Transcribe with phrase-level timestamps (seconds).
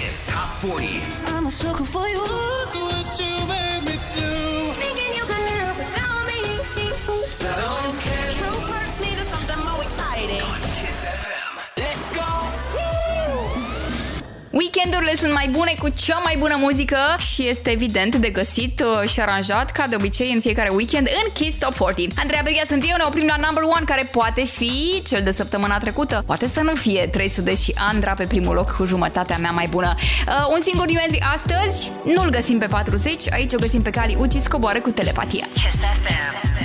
[0.00, 1.02] Kiss Top 40.
[1.26, 2.20] I'm a sucker for you.
[2.20, 4.72] Look what you made me do.
[4.80, 5.76] Thinking you could love
[6.26, 6.40] me.
[7.26, 7.89] Settle
[14.80, 19.08] weekendurile sunt mai bune cu cea mai bună muzică și este evident de găsit uh,
[19.08, 22.12] și aranjat ca de obicei în fiecare weekend în Kiss Top 40.
[22.18, 25.78] Andreea Berghia sunt eu, ne oprim la number one care poate fi cel de săptămâna
[25.78, 29.66] trecută, poate să nu fie 300 și Andra pe primul loc cu jumătatea mea mai
[29.70, 29.94] bună.
[29.98, 34.16] Uh, un singur New Entry astăzi nu-l găsim pe 40, aici o găsim pe Cali
[34.18, 35.48] Ucis coboară cu telepatia.
[35.54, 36.59] Kiss FM.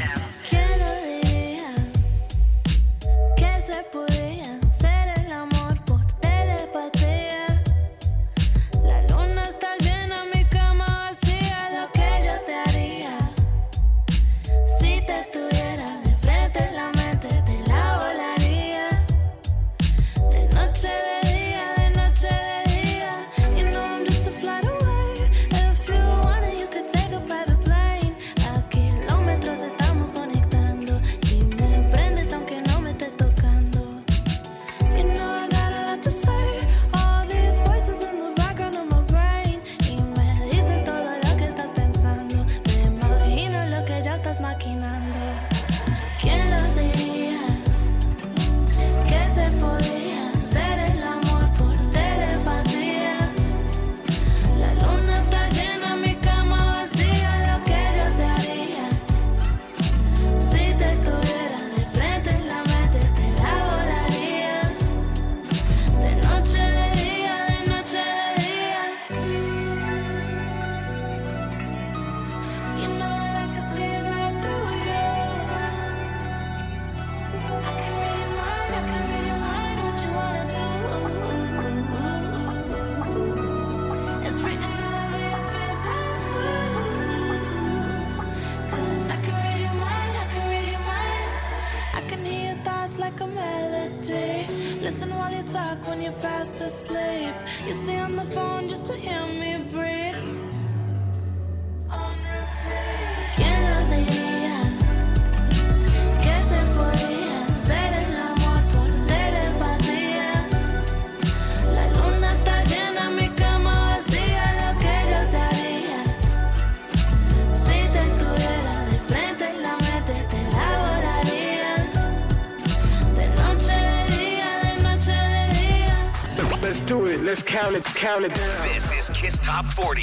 [128.22, 128.30] down.
[128.30, 130.02] This is Kiss Top 40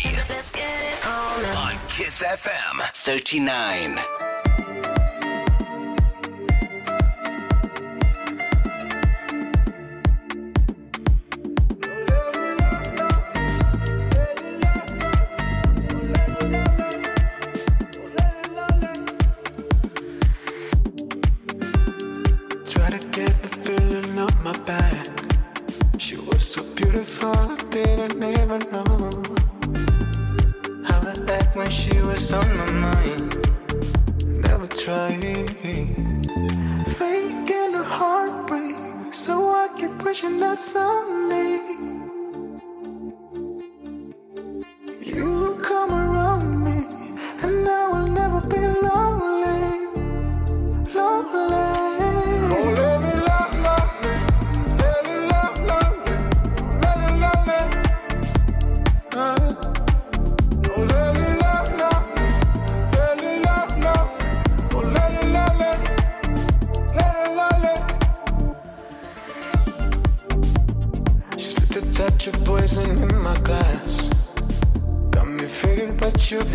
[1.57, 4.22] on Kiss FM 39.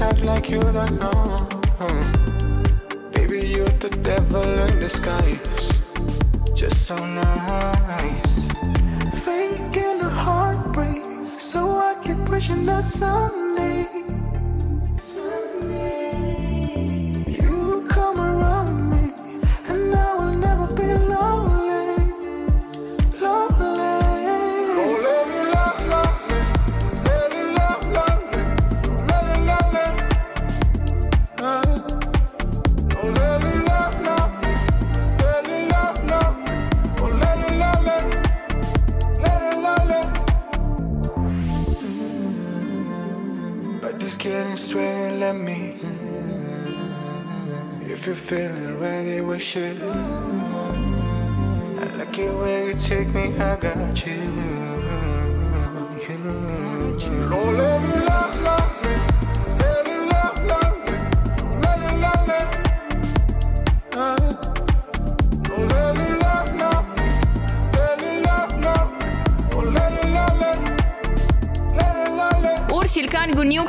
[0.02, 1.48] act like you don't know.
[3.12, 5.40] Baby, you're the devil in disguise.
[6.54, 8.48] Just so nice.
[9.26, 13.47] Faking a heartbreak, so I keep wishing that someday.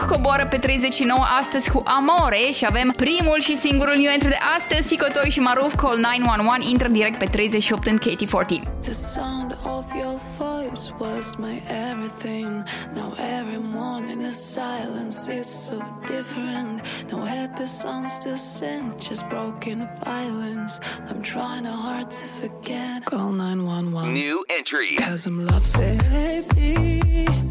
[0.08, 4.88] coboară pe 39 astăzi cu Amore și avem primul și singurul new entry de astăzi,
[4.88, 8.81] Sico și Maruf, Call 911, intră direct pe 38 în KT40.
[8.82, 12.64] The sound of your voice was my everything.
[12.94, 15.76] Now every morning the silence is so
[16.06, 16.75] different.
[17.11, 20.72] No happy songs to sing, just broken violence.
[21.08, 23.04] I'm trying hard to forget.
[23.04, 24.96] Call 911 New entry.
[24.96, 27.48] Cause I'm lovesick baby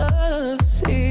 [0.00, 1.09] love, see.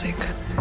[0.00, 0.59] sacred.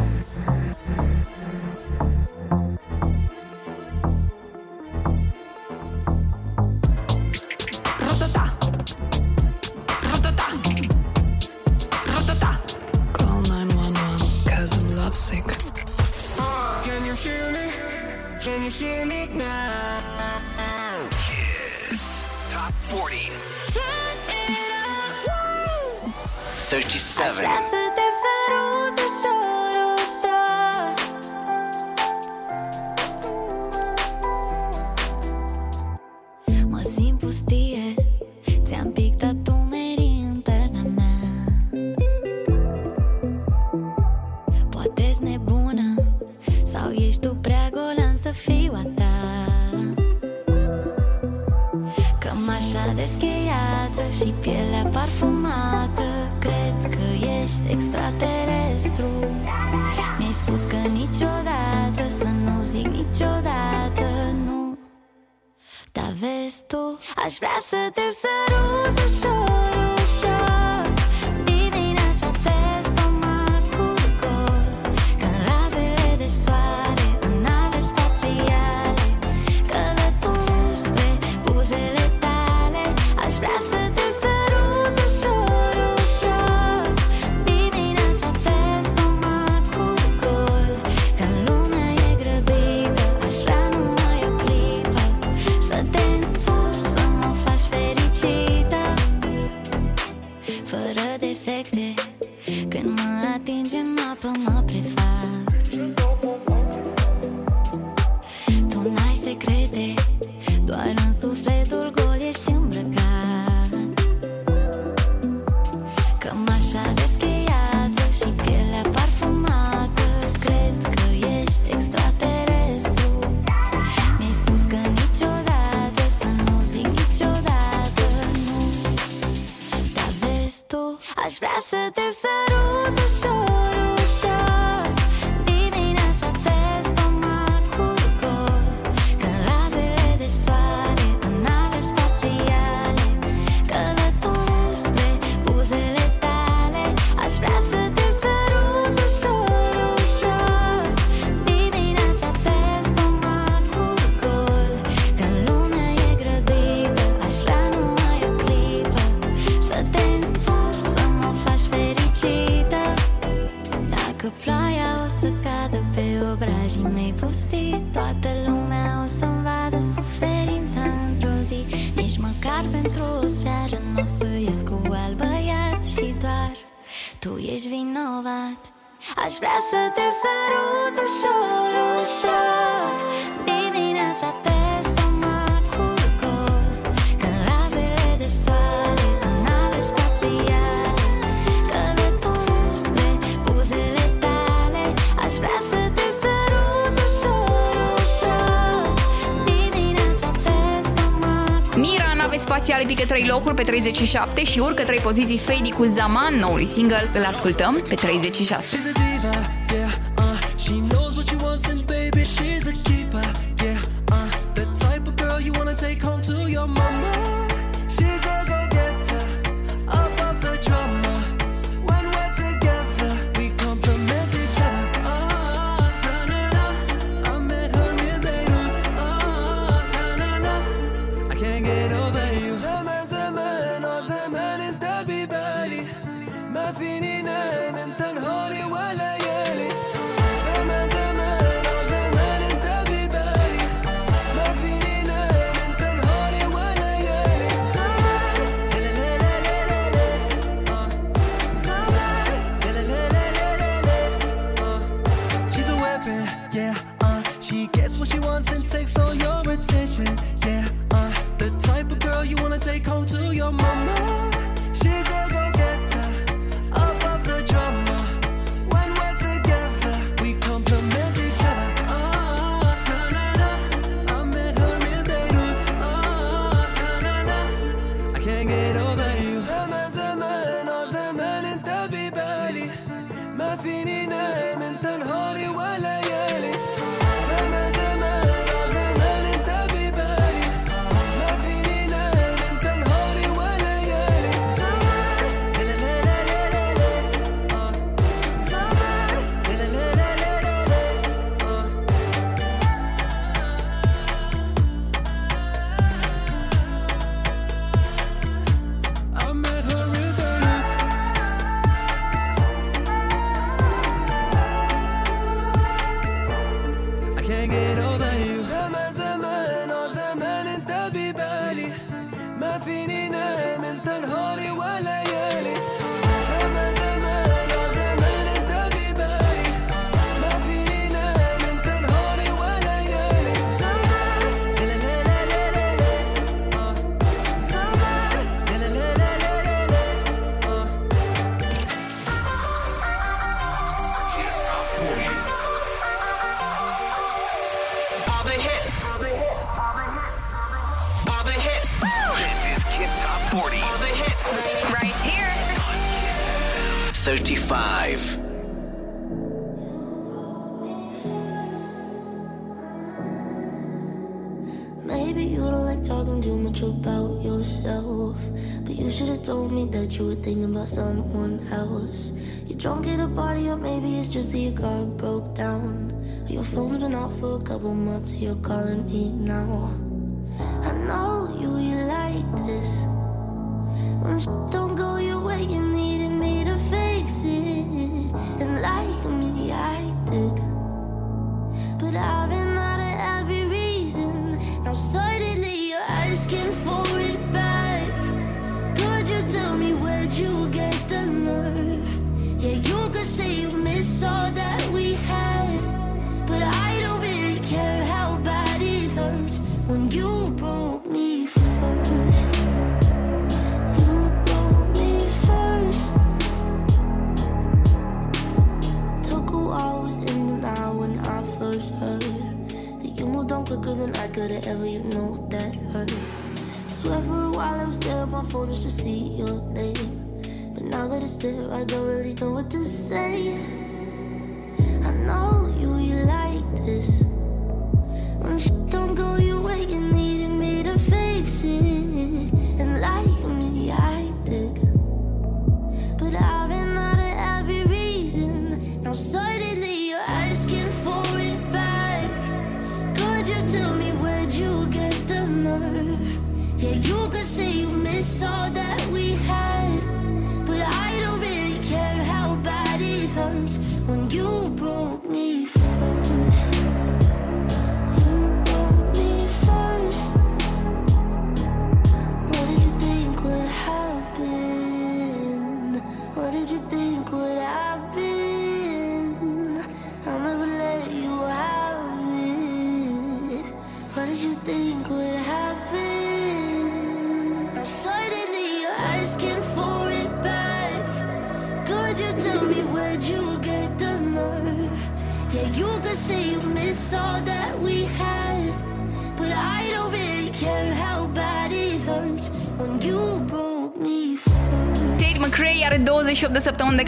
[203.30, 207.96] locuri pe 37 și urcă 3 poziții Fady cu Zaman, noului single, îl ascultăm pe
[207.96, 208.78] 36.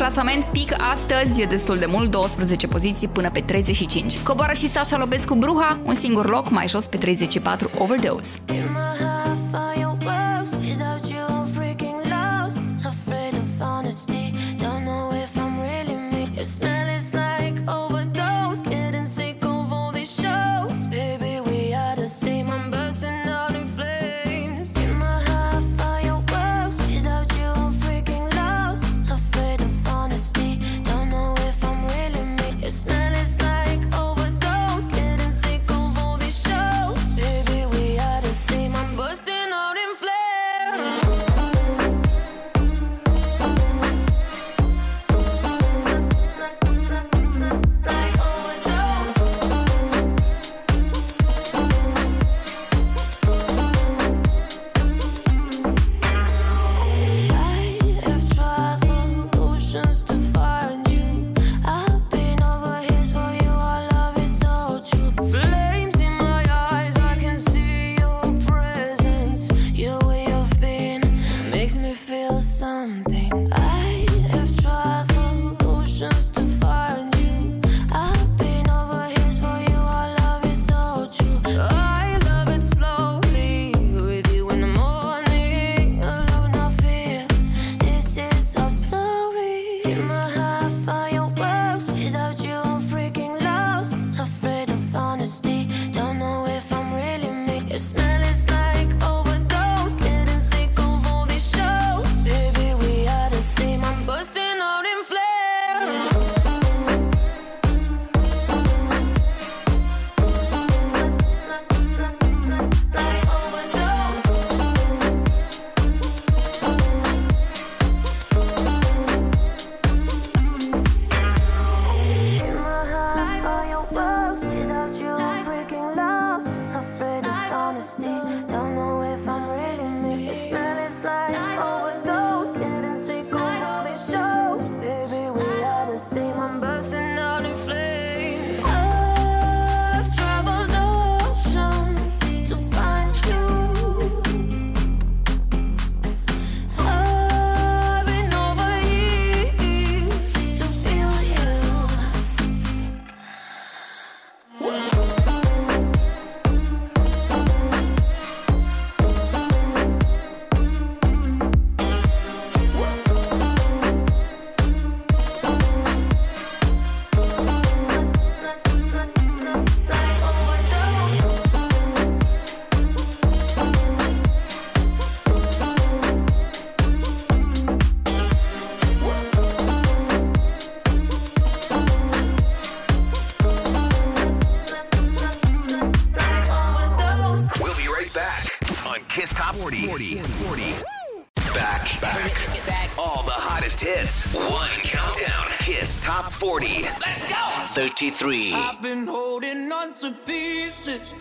[0.01, 4.17] clasament pică astăzi destul de mult, 12 poziții până pe 35.
[4.19, 8.39] Coboară și Sasha Lobescu Bruha, un singur loc mai jos pe 34 Overdose.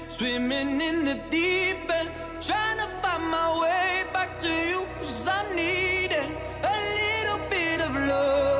[0.09, 2.11] Swimming in the deep end,
[2.41, 6.33] trying to find my way back to you, cause I'm needing
[6.63, 8.51] a little bit of love.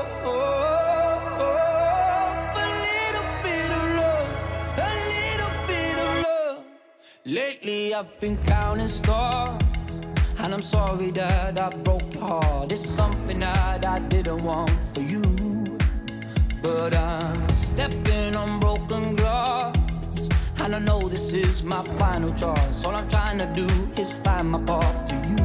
[7.31, 9.63] Lately I've been counting stars
[10.39, 12.73] And I'm sorry that I broke your heart.
[12.73, 15.79] It's something that I didn't want for you
[16.61, 19.80] But I'm stepping on broken glass.
[20.63, 22.85] And I know this is my final choice.
[22.85, 23.67] All I'm trying to do
[24.01, 25.37] is find my path to you.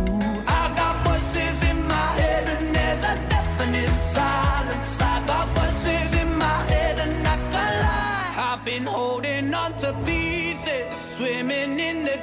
[0.45, 5.01] I got voices in my head, and there's a deafening silence.
[5.01, 8.54] I got voices in my head, and I can lie.
[8.54, 12.19] I've been holding on to pieces, swimming in the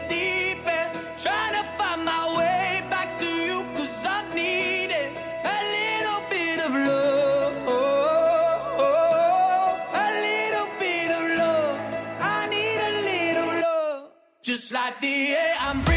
[14.62, 15.91] just like the air I'm breathing.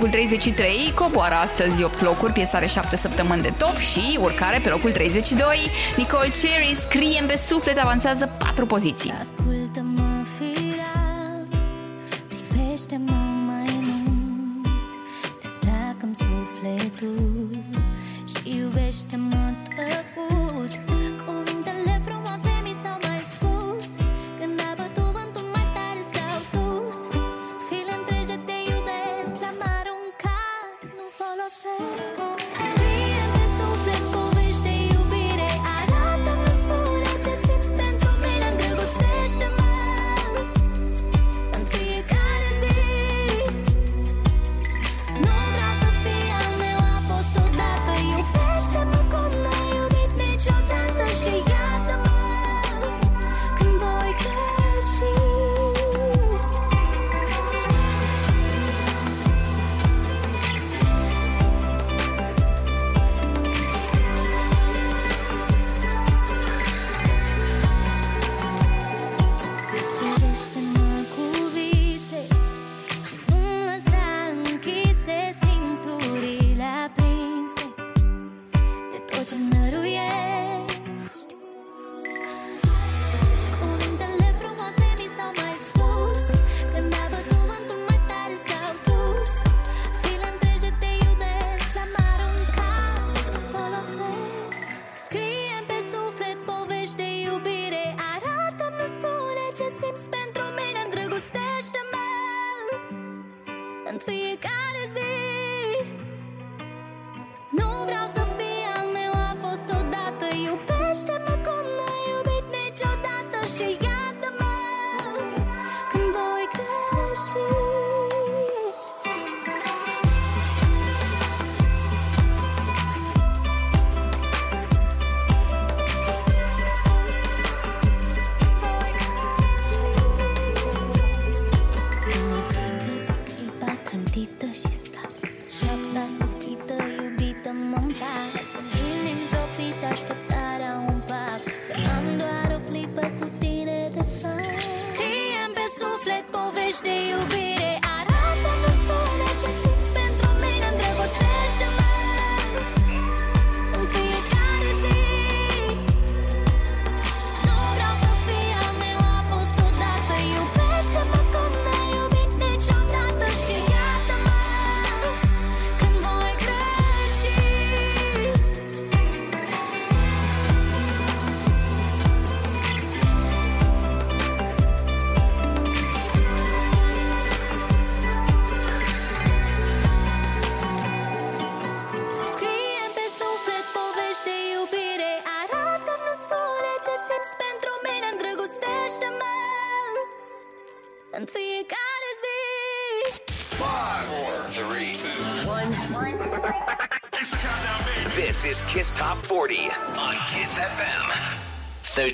[0.00, 4.68] locul 33, coboară astăzi 8 locuri, piesa are 7 săptămâni de top și urcare pe
[4.68, 5.70] locul 32.
[5.96, 9.12] Nicole Cherry scrie pe suflet, avansează 4 poziții.
[9.20, 11.46] Ascultă-mă, firar,
[12.28, 14.68] privește-mă mai mult,
[15.40, 17.48] distragă sufletul
[18.26, 19.47] și iubește-mă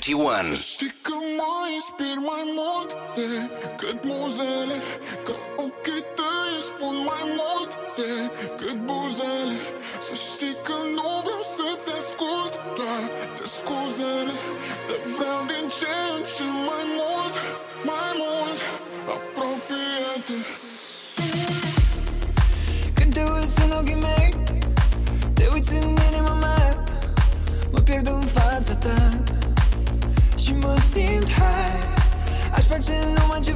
[0.05, 0.55] 21.
[0.55, 4.77] Să știi că mă inspir mai mult decât muzele
[5.27, 9.57] Că ochii tăi spun mai mult decât buzele
[10.07, 14.35] Să știi că nu vreau să-ți ascult toate scuzele
[14.87, 17.35] Te vreau din ce în ce mai mult,
[17.89, 18.59] mai mult
[19.17, 20.37] Apropie-te
[22.97, 24.24] Când te uiți în ochii mei
[32.85, 33.53] gente numa de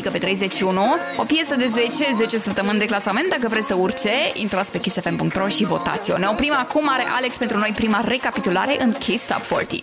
[0.00, 4.12] adică pe 31, o piesă de 10, 10 săptămâni de clasament, dacă vreți să urce,
[4.34, 6.18] intrați pe kissfm.ro și votați-o.
[6.18, 9.82] Ne oprim acum, are Alex pentru noi prima recapitulare în Kiss Top 40.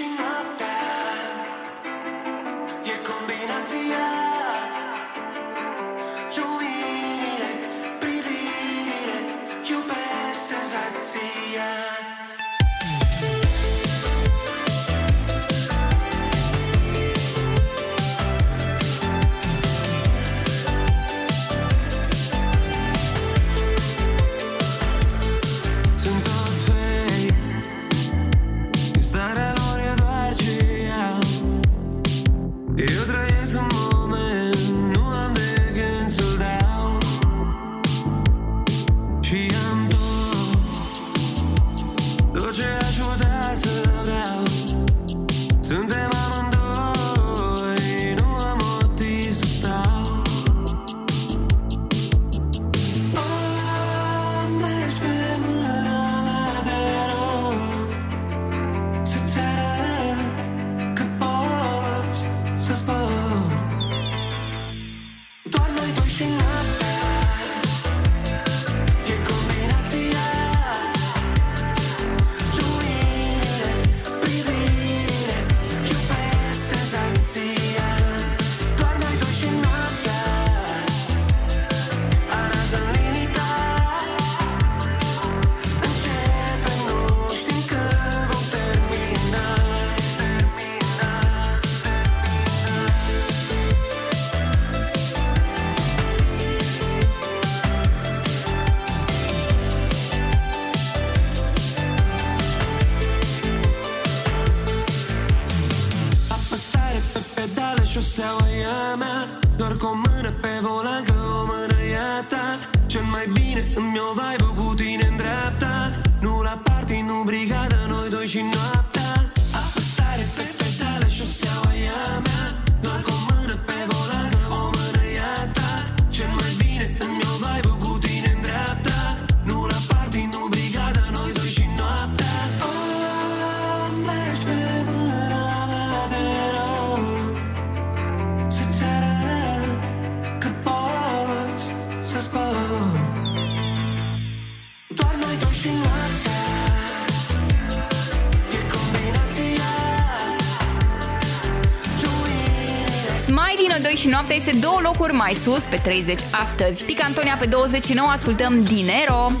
[155.21, 156.83] mai sus pe 30 astăzi.
[156.83, 159.31] Picantonia pe 29 ascultăm Dinero.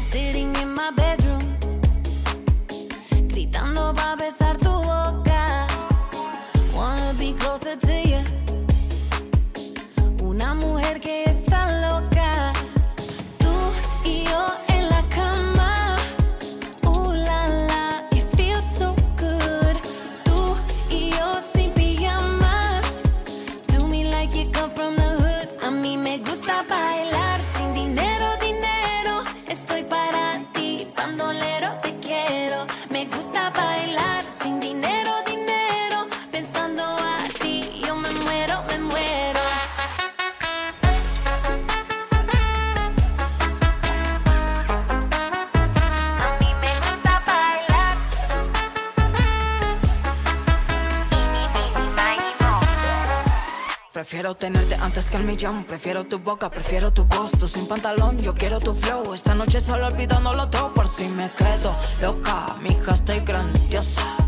[55.11, 55.65] que el millón.
[55.65, 57.47] Prefiero tu boca, prefiero tu gusto.
[57.47, 59.13] Sin pantalón, yo quiero tu flow.
[59.13, 62.55] Esta noche solo olvidándolo todo por si me quedo loca.
[62.61, 64.20] Mi hija estoy grandiosa.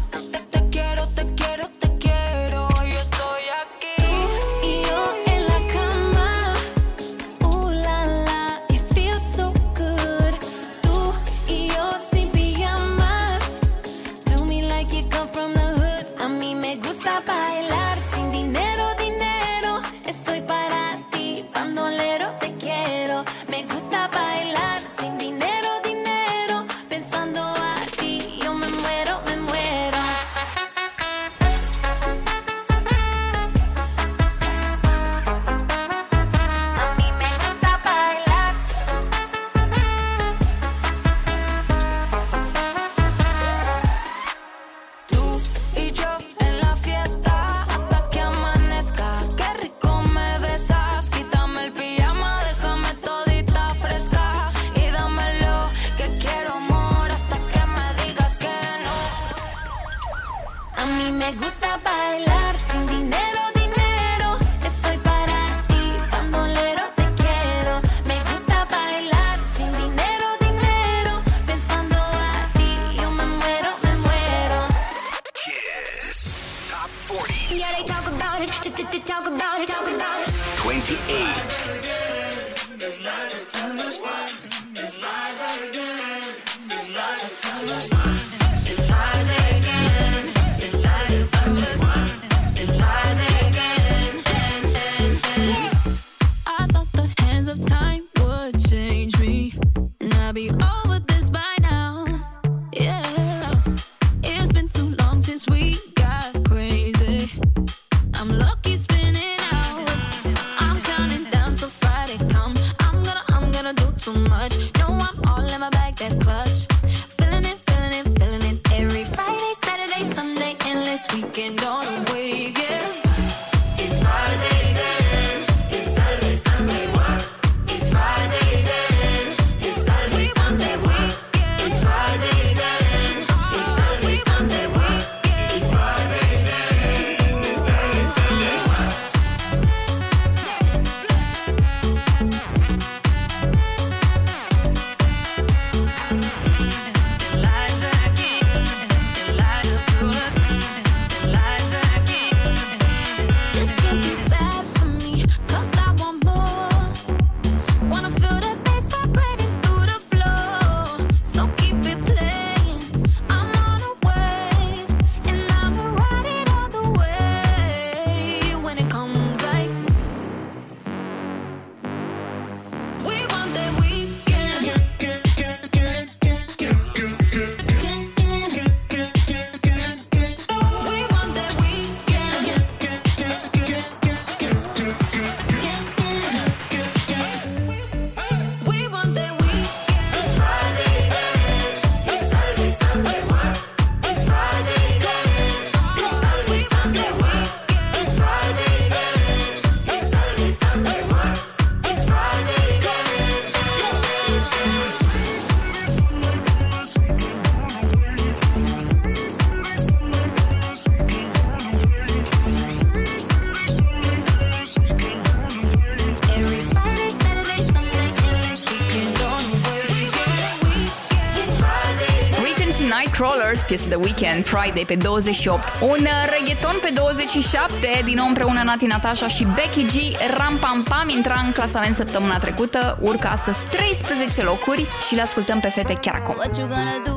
[223.53, 225.63] First, piesă de weekend, Friday pe 28.
[225.81, 229.95] Un uh, reggaeton pe 27, din nou împreună Nati Natasha și Becky G.
[230.37, 235.59] Ram Pam Pam intra în clasament săptămâna trecută, urca astăzi 13 locuri și le ascultăm
[235.59, 236.35] pe fete chiar acum.
[236.37, 237.13] What you gonna do?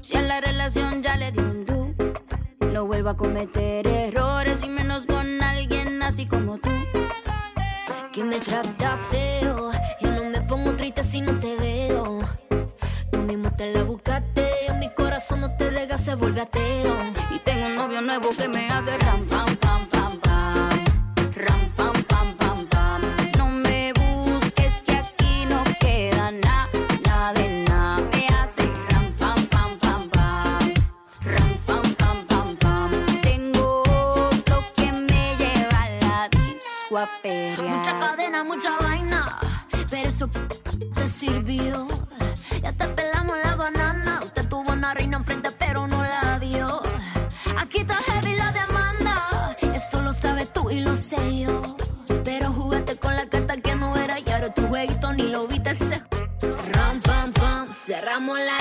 [0.00, 1.80] Si en la relación ya le di un do.
[2.72, 6.70] No vuelva a cometer errores y menos con alguien así como tú.
[8.12, 12.20] Que me trata feo, yo no me pongo triste si no te veo.
[13.10, 13.97] Tú mismo te la buscas.
[15.58, 16.96] te rega se vuelve ateo.
[17.30, 20.84] Y tengo un novio nuevo que me hace ram, pam, pam, pam, pam.
[21.34, 23.02] Ram, pam, pam, pam, pam.
[23.36, 26.68] No me busques que aquí no queda nada,
[27.04, 28.08] nada de nada.
[28.12, 30.74] Me hace ram, pam, pam, pam, pam.
[31.24, 32.90] Ram, pam, pam, pam, pam.
[33.20, 37.08] Tengo otro que me lleva a la disco a.
[37.62, 39.38] Mucha cadena, mucha vaina.
[39.90, 41.88] Pero eso te sirvió
[54.78, 55.74] jueguito ni lo viste
[56.72, 58.57] Ram, cerramos la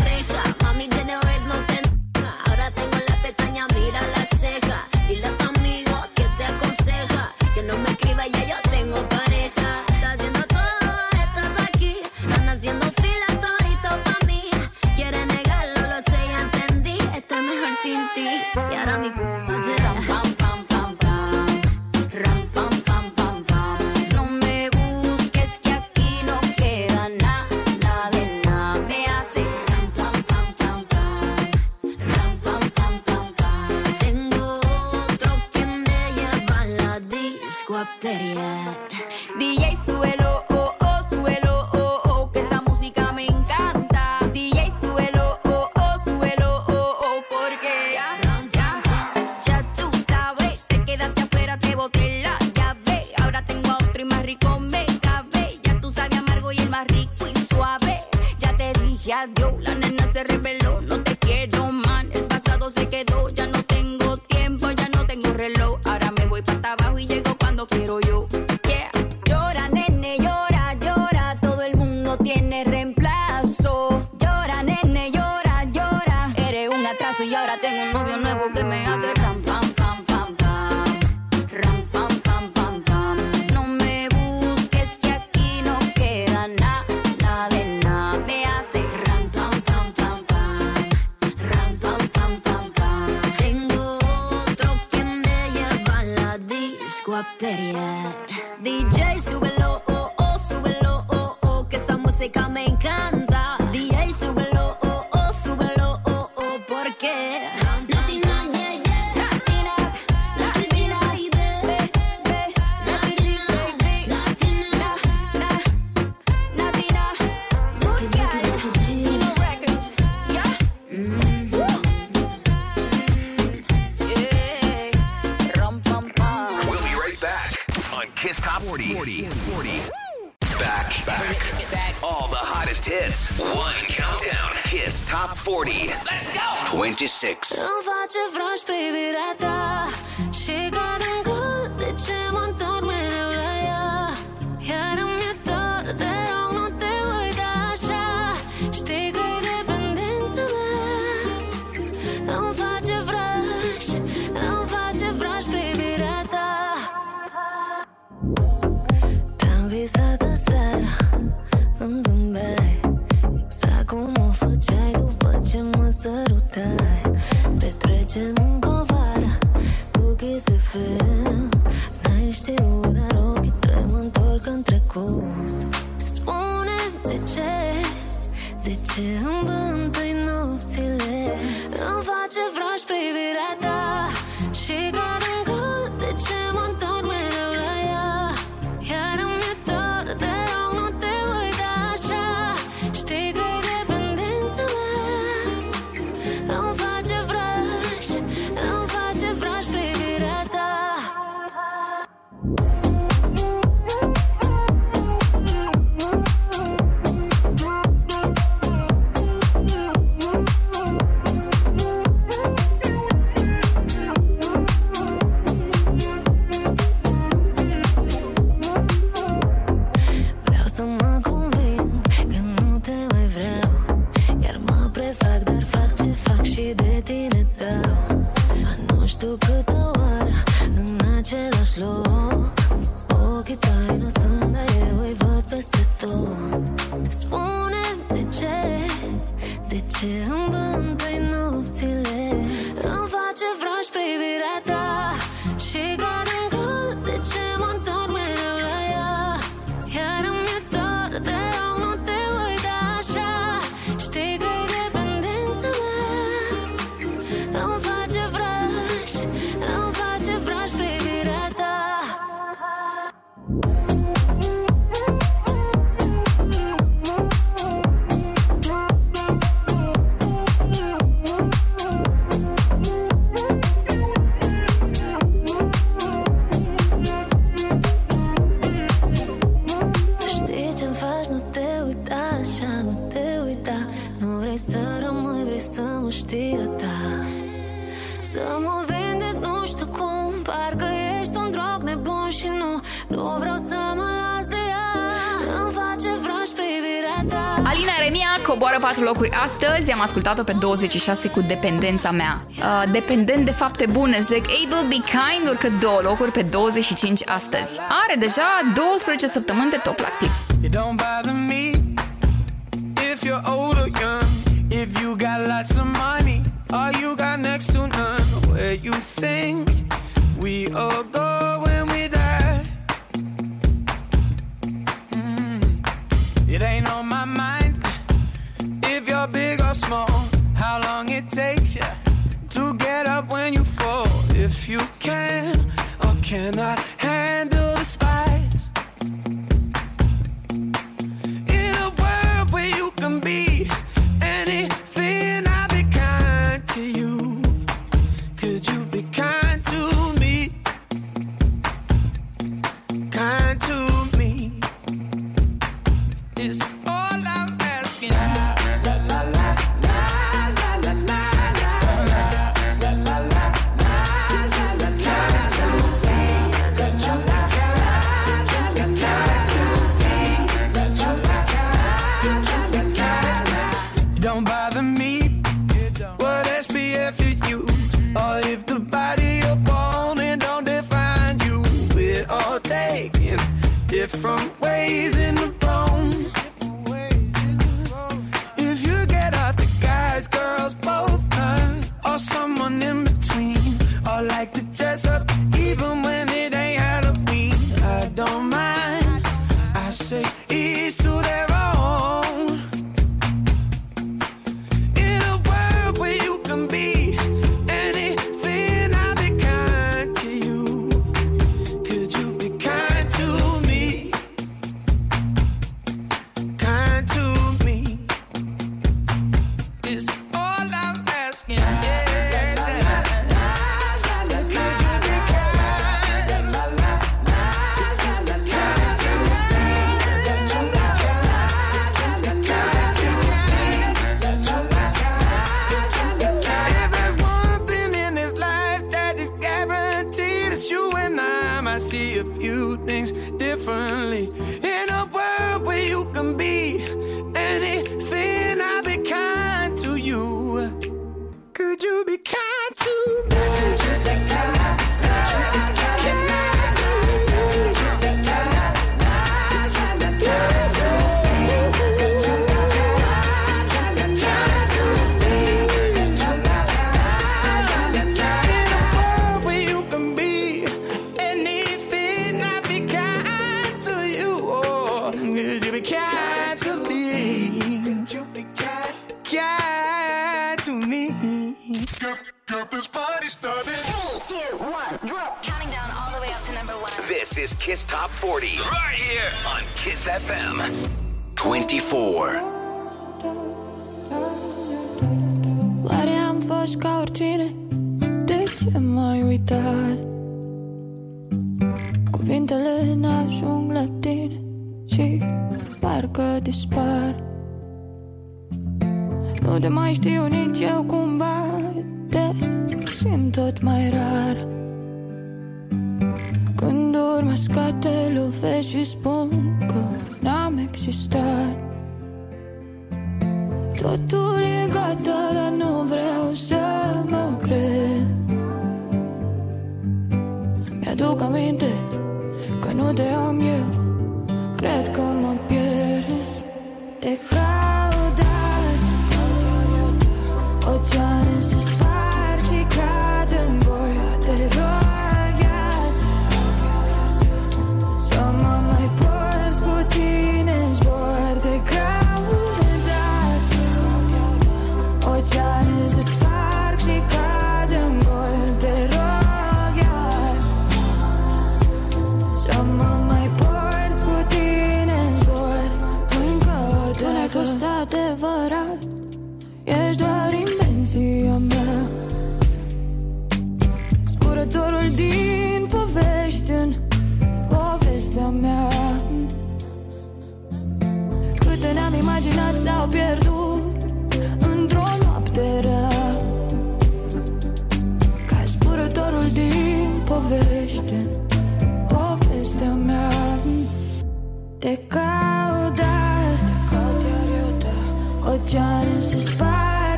[300.07, 302.41] ascultat-o pe 26 cu Dependența mea.
[302.57, 307.79] Uh, dependent de fapte bune, zic Able Be Kind urcă două locuri pe 25 astăzi.
[308.07, 310.36] Are deja 12 săptămâni de top activ.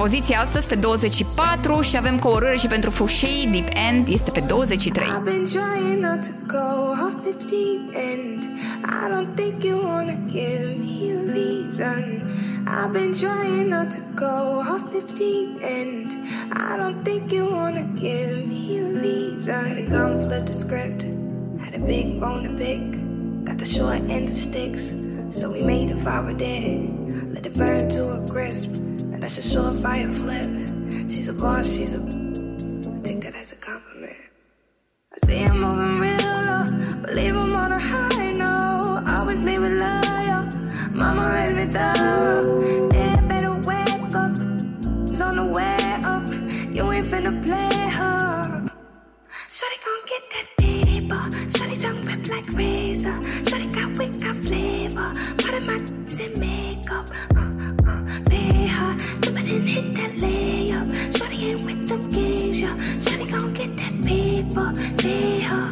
[0.00, 4.30] Jos, 5 poziții astăzi pe 24 și avem coorâre și pentru Fouché, Deep End este
[4.30, 5.06] pe 23.
[5.06, 6.68] I've been trying not to go
[7.04, 8.38] off the deep end.
[8.84, 12.02] I don't think you wanna give me a reason.
[12.66, 14.34] I've been trying not to go
[14.70, 16.06] off the deep end.
[16.70, 19.60] I don't think you wanna give me a reason.
[19.70, 21.00] Had a gun, flip the script.
[21.64, 22.82] Had a big bone to pick.
[23.48, 24.84] Got the short end of sticks.
[25.36, 26.78] So we made a fire dead.
[27.34, 28.89] Let it burn to a crisp.
[29.32, 30.50] That's a short fire flip.
[31.08, 31.98] She's a boss, she's a.
[31.98, 34.16] I take that as a compliment.
[35.14, 36.16] I see him moving real
[36.48, 36.64] low,
[37.00, 39.04] but leave him on a high note.
[39.06, 40.48] Always leave it loyal.
[40.90, 42.90] Mama raised me thorough.
[42.92, 44.32] Yeah, better wake up.
[45.08, 46.28] It's on the way up.
[46.74, 48.68] You ain't finna play her.
[49.48, 51.22] Shawty gon' get that paper.
[51.54, 53.16] Shawty tongue rip like razor.
[53.46, 55.12] Shawty got wit, got flavor.
[55.38, 55.78] Part of my
[56.36, 57.08] makeup.
[57.36, 57.59] Uh.
[59.50, 60.88] And hit that layup.
[61.12, 62.76] Shawty ain't with them games, yeah.
[63.02, 64.72] Shawty gon' get that paper.
[65.48, 65.68] Her.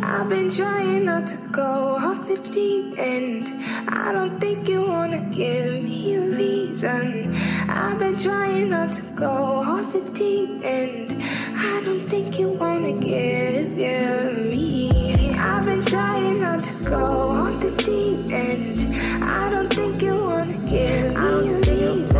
[0.00, 3.52] I've been trying not to go off the deep end.
[3.88, 7.34] I don't think you wanna give me a reason.
[7.68, 11.16] I've been trying not to go off the deep end.
[11.56, 15.34] I don't think you wanna give, give me.
[15.36, 18.78] I've been trying not to go off the deep end.
[19.24, 21.69] I don't think you wanna give me a reason.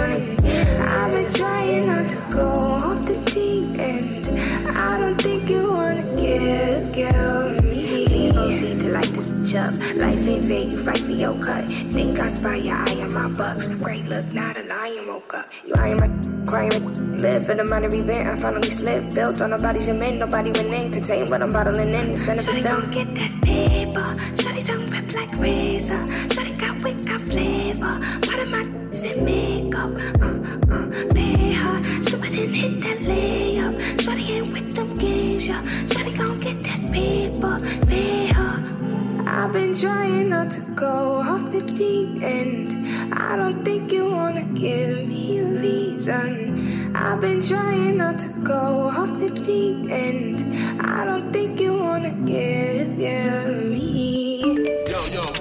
[0.01, 4.29] I've been trying not to go off the deep end.
[4.69, 8.07] I don't think you wanna give, give me.
[8.07, 9.97] Please proceed to light this bitch up.
[9.97, 11.69] Life ain't fair, you fight for your cut.
[11.69, 13.69] Think I spy your eye on my bucks.
[13.69, 15.51] Great look, not a lion woke up.
[15.67, 16.09] You eyeing my
[16.47, 18.27] crying live in a minor event.
[18.27, 19.15] I finally slipped.
[19.15, 20.93] Built on nobody's cement, nobody went in.
[20.93, 22.11] Contain what I'm bottling in.
[22.11, 24.15] It's benefits Shawty gon' get that paper.
[24.41, 26.03] Shawty tongue rip like razor.
[26.33, 28.01] Shawty got wit, got flavor.
[28.23, 29.91] Part of my in makeup.
[30.21, 30.39] Uh,
[30.71, 31.83] uh, pay her.
[32.03, 33.75] She wouldn't hit that layup.
[33.97, 35.63] Shawty ain't with them games, yeah.
[35.87, 37.59] Shawty gon' get that paper.
[37.87, 38.81] Pay her.
[39.27, 42.77] I've been trying not to go off the deep end.
[43.13, 46.93] I don't think you wanna give me a reason.
[46.95, 50.45] I've been trying not to go off the deep end.
[50.81, 54.43] I don't think you wanna give, give me.
[54.89, 55.40] Yo, yo.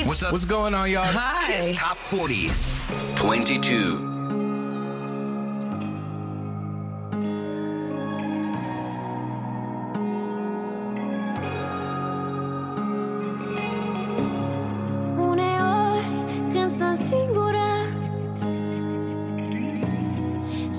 [0.00, 0.32] Hey, What's up?
[0.32, 1.04] What's going on, y'all?
[1.04, 1.60] Hi.
[1.60, 2.50] Kiss Top 40.
[3.16, 4.08] 22.
[15.16, 16.04] Uneori
[16.52, 17.68] când sunt singură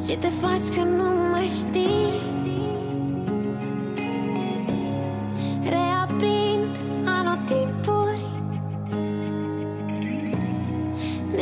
[0.06, 2.11] Și te faci că nu mă știi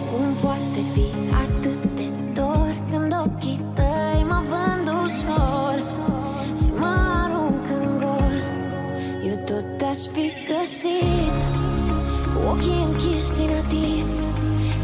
[0.09, 1.07] Cum poate fi
[1.43, 5.77] atât de dor Când ochii tăi mă vând ușor
[6.59, 8.35] Și mă arunc în gol?
[9.27, 11.39] Eu tot te-aș fi găsit
[12.33, 14.13] Cu ochii închiși din atins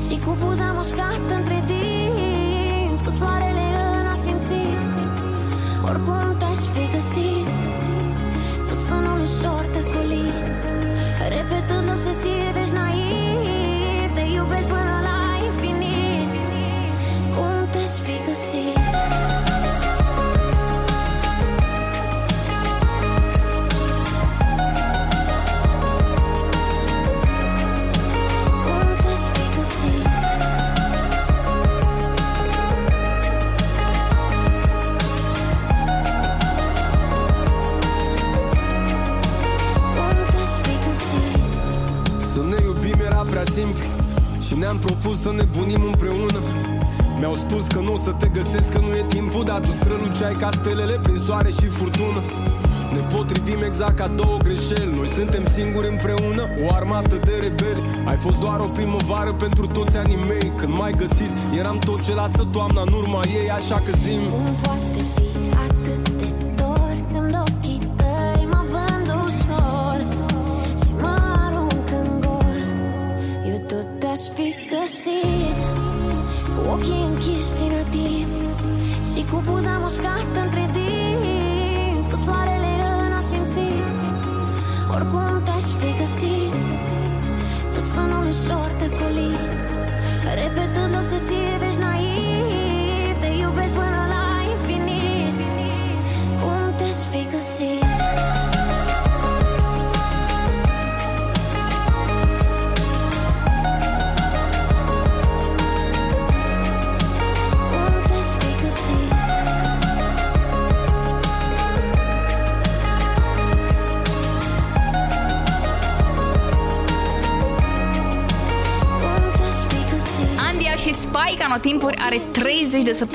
[0.03, 3.67] Și cu buza mușcată între dinți Cu soarele
[3.99, 4.79] în asfințit.
[5.89, 7.53] Oricum te-aș fi găsit
[8.67, 10.10] Cu sunul ușor descolit
[11.27, 16.29] Repetând obsesiv, ești naiv Te iubesc până la infinit.
[17.35, 18.90] Cum te-aș fi găsit Cum te-aș fi găsit
[45.13, 46.39] spus să ne bunim împreună.
[47.19, 50.35] Mi-au spus că nu o să te găsesc, că nu e timpul Dar tu străluceai
[50.35, 52.21] ca stelele prin soare și furtună.
[52.93, 57.83] Ne potrivim exact ca două greșeli Noi suntem singuri împreună, o armată de rebeli.
[58.05, 62.13] Ai fost doar o primăvară pentru toți anii mei Când m-ai găsit, eram tot ce
[62.13, 64.21] lasă toamna în urma ei Așa că zim.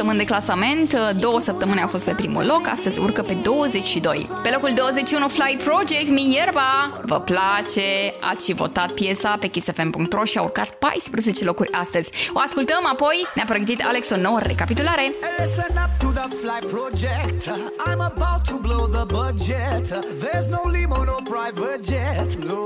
[0.06, 4.28] săptămâni de clasament, uh, două săptămâni a fost pe primul loc, astăzi urcă pe 22.
[4.42, 7.00] Pe locul 21 Fly Project, Mi Ierba!
[7.02, 8.12] Vă place?
[8.20, 12.10] Ați și votat piesa pe kissfm.ro și a urcat 14 locuri astăzi.
[12.32, 15.12] O ascultăm apoi, ne-a pregătit Alex o nouă recapitulare.
[15.38, 17.40] Listen up to the flight project.
[17.88, 19.84] I'm about to blow the budget.
[20.22, 22.44] There's no limo, no private jet.
[22.44, 22.65] No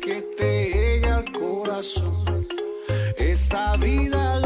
[0.00, 2.46] que te llega al corazón.
[3.16, 4.45] Esta vida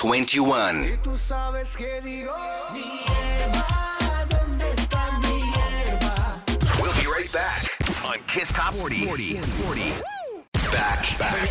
[0.00, 1.00] 21.
[1.02, 2.32] Tú sabes que digo
[2.72, 3.66] Mi hierba,
[4.30, 6.44] ¿dónde está mi hierba?
[6.80, 9.06] We'll be right back on Kiss Top 40.
[9.06, 9.40] 40.
[9.66, 9.82] 40.
[10.70, 11.48] Back, back.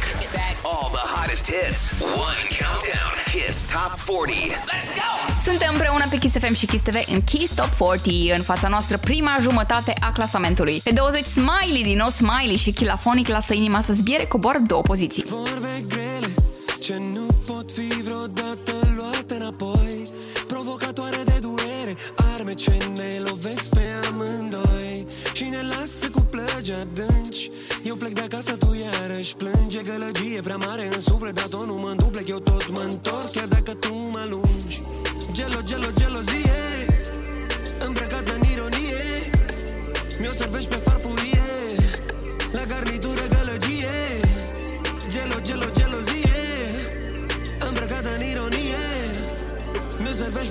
[0.64, 2.00] All the hottest hits.
[2.00, 3.12] One countdown.
[3.32, 4.52] Kiss Top 40.
[4.66, 5.34] Let's go!
[5.44, 8.36] Suntem împreună pe Kiss FM și Kiss TV în Kiss Top 40.
[8.36, 10.82] În fața noastră prima jumătate a clasamentului.
[10.84, 15.26] Pe 20 Smiley din nou Smiley și Chilafonic lasă inima să zbiere, coboară două poziții.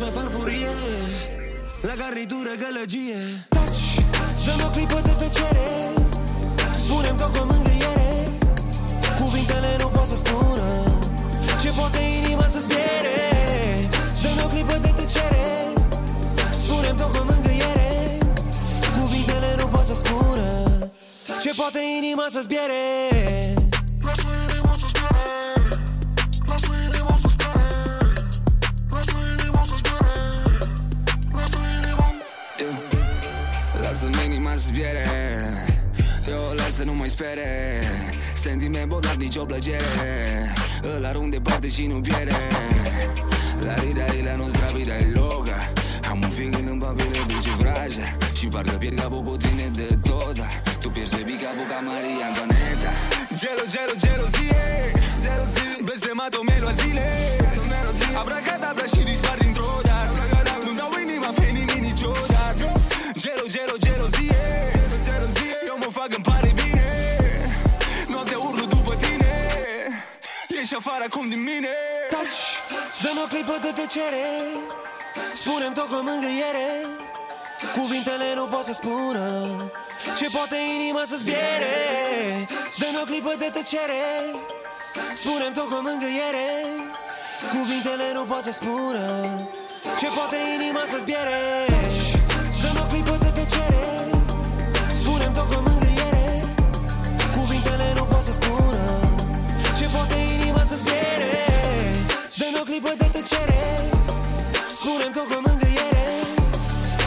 [0.06, 0.74] Mi-o servești pe farfurie
[1.80, 3.20] La garnitură gălăgie.
[3.48, 3.86] Taci,
[4.44, 5.68] dă-mi o clipă de tăcere
[6.84, 8.12] Spune-mi tot cu mângâiere.
[9.20, 10.68] Cuvintele nu pot să spună
[11.62, 13.18] Ce poate inima să-ți piere
[14.22, 15.46] Dă-mi o clipă de tăcere
[16.64, 18.18] Spune-mi tot cu mângâiere.
[18.98, 20.48] Cuvintele nu pot să spună
[21.42, 23.35] Ce poate inima să-ți piere
[34.56, 35.04] Lasă-mi inima să zbiere.
[36.28, 37.46] Eu o las să nu mai spere
[38.32, 40.52] Sentiment bogat, nicio plăcere.
[40.96, 42.36] Îl arunc departe și nu pierde
[43.60, 45.72] La rida e la nostra vida e loca
[46.10, 50.36] Am un feeling în papire duce vraja Și parcă pierd capul cu tine de tot
[50.80, 52.90] Tu pierzi baby capul ca Maria Antoaneta.
[53.40, 54.64] Gelo, gelo, gelozie.
[55.84, 57.06] Blestemato mi lo zile.
[58.20, 59.85] Abracadabra și dispar dintr-o
[70.66, 71.74] Ești afară acum din mine.
[72.10, 72.40] Taci,
[73.02, 74.26] dă-mi o clipă de tăcere.
[75.34, 76.68] Spune-mi tot cu mângâiere.
[77.78, 79.24] Cuvintele nu pot să spună
[80.18, 81.76] Ce poate inima să zbiere.
[82.78, 84.04] Dă-mi o clipă de tăcere.
[85.14, 86.48] Spune-mi tot cu mângâiere.
[87.54, 89.04] Cuvintele nu pot să spună
[90.00, 91.40] Ce poate inima să zbiere
[102.80, 103.90] clipă de tăcere
[104.74, 106.08] Spune-mi tot cu mângâiere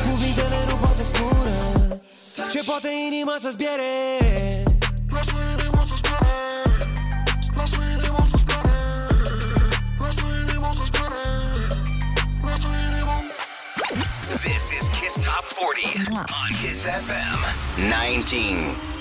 [0.10, 2.02] Cuvintele nu pot să spună
[2.52, 3.94] Ce poate inima să zbiere.
[14.44, 16.26] This is Kiss Top 40 on
[16.62, 17.40] Kiss FM
[17.78, 18.99] 19.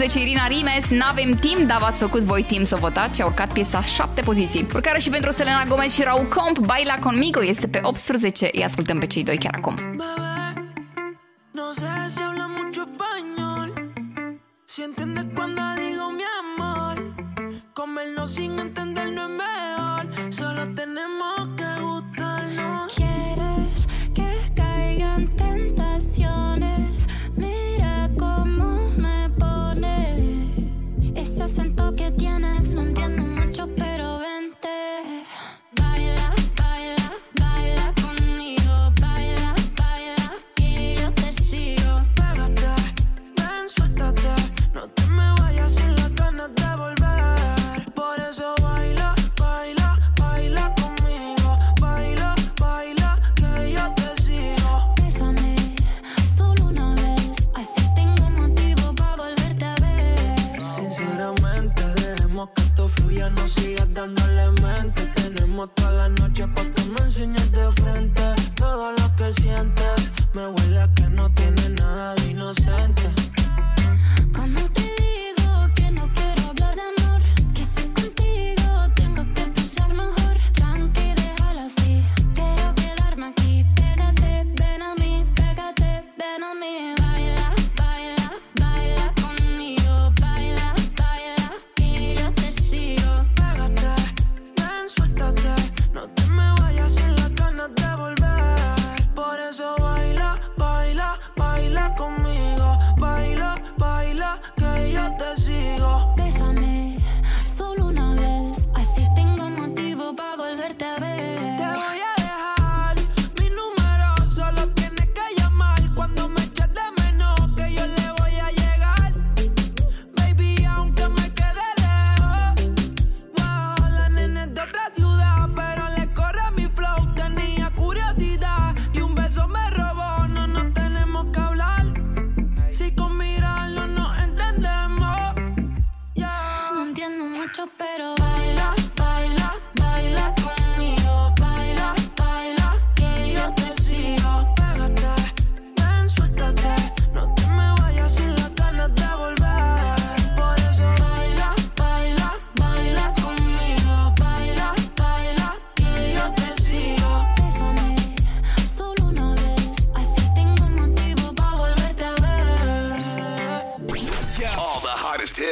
[0.00, 3.52] 18 Irina Rimes, N-avem timp, dar v-ați făcut voi timp să votați și a urcat
[3.52, 4.66] piesa 7 poziții.
[4.74, 8.50] Urcare și pentru Selena Gomez și Raul Comp, Baila Conmigo este pe 18.
[8.52, 9.89] Îi ascultăm pe cei doi chiar acum.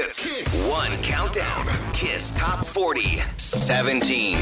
[0.07, 0.69] hottest hits.
[0.69, 1.65] One countdown.
[1.93, 3.21] Kiss Top 40.
[3.37, 4.37] 17.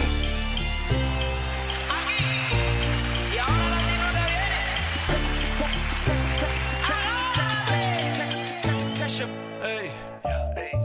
[9.62, 9.92] Hey,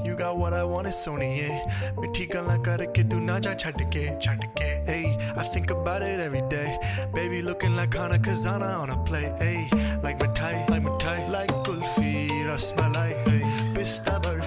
[0.04, 1.50] you got what I want, Sony.
[1.98, 5.04] मिठी गल्ला करके तू ना जा छड़ के छड़ के hey
[5.36, 6.78] I think about it every day
[7.14, 9.68] baby looking like Hana Kazana on a play hey
[10.02, 12.12] like mithai like mithai like kulfi
[12.50, 13.42] rasmalai hey
[13.74, 14.39] pista barfi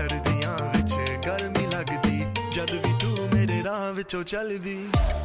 [0.00, 0.92] ਸਰਦੀਆਂ ਵਿੱਚ
[1.26, 2.24] ਗਰਮੀ ਲੱਗਦੀ
[2.54, 4.78] ਜਦ ਵੀ ਤੂੰ ਮੇਰੇ ਰਾਹ ਵਿੱਚੋਂ ਚੱਲਦੀ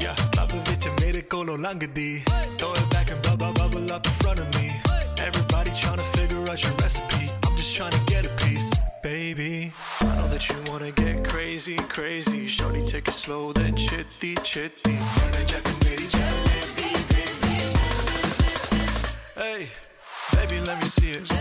[0.03, 2.24] yeah ਲੱਭ ਵਿੱਚ ਮੇਰੇ ਕੋਲੋਂ ਲੰਘਦੀ
[2.60, 4.68] throw it back and bubble bubble up in front of me
[5.28, 8.70] everybody trying to figure out your recipe I'm just trying to get a piece
[9.06, 9.52] baby
[10.02, 14.98] I know that you wanna get crazy crazy shorty take it slow then chitty chitty
[19.44, 19.62] Hey,
[20.36, 21.32] baby, let me see it.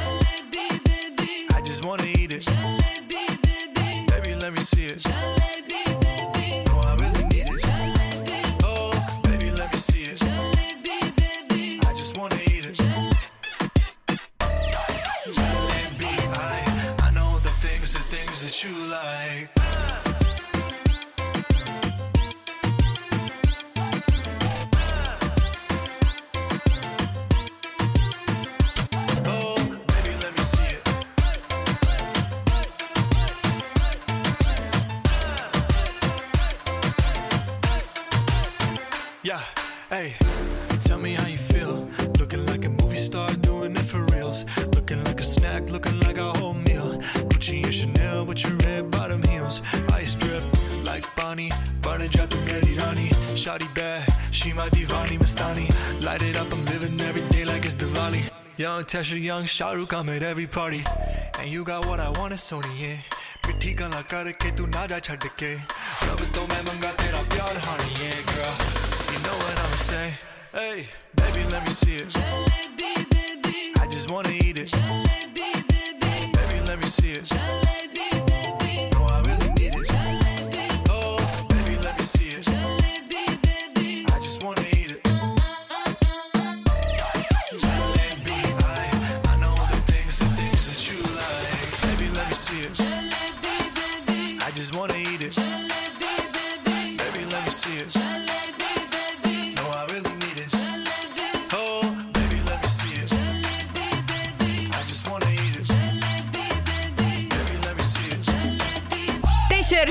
[1.57, 2.47] I just wanna eat it.
[2.47, 2.84] Baby,
[4.46, 5.02] let me see it.
[5.08, 5.36] Oh,
[51.36, 51.50] Rani
[53.76, 55.68] bad, she my divani Mastani.
[56.02, 58.30] Light it up, I'm living every day like it's Diwali.
[58.58, 60.84] Young Tesher, young Shahrukh, I'm at every party.
[61.38, 62.98] And you got what I want, it's Sony, yeah.
[70.54, 72.08] Hey baby let me see it.
[72.08, 73.74] Jalebi baby.
[73.82, 74.70] I just wanna eat it.
[74.70, 76.32] Jalebi baby.
[76.32, 77.24] Baby let me see it.
[77.24, 78.15] Jalebi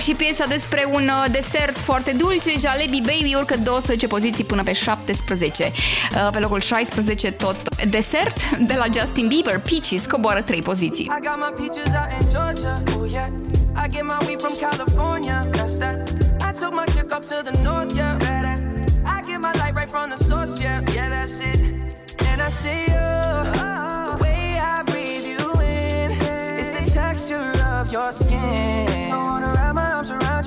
[0.05, 4.73] și piesa despre un uh, desert foarte dulce, Jalebi Baby urcă 12 poziții până pe
[4.73, 5.73] 17.
[6.15, 11.05] Uh, Pe locul 16 tot desert de la Justin Bieber, Peaches coboară 3 poziții.
[11.05, 12.83] I got my peaches out in Georgia.
[12.99, 13.29] Oh yeah.
[13.85, 15.49] I get my weed from California.
[15.51, 15.97] That's that.
[16.49, 18.17] I took my chick up to the north, yeah.
[18.19, 18.57] Better.
[19.17, 20.95] I get my light right from the source, yeah.
[20.97, 21.59] Yeah, that's it.
[22.29, 23.09] And I see you.
[24.09, 24.43] The way
[24.75, 25.45] I breathe you
[25.77, 26.09] in.
[26.61, 29.05] It's the texture of your skin.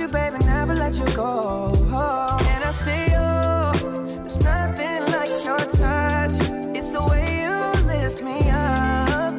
[0.08, 1.72] You, baby, never let you go.
[1.76, 4.16] And I see you.
[4.22, 6.36] There's nothing like your touch.
[6.76, 9.34] It's the way you lift me up.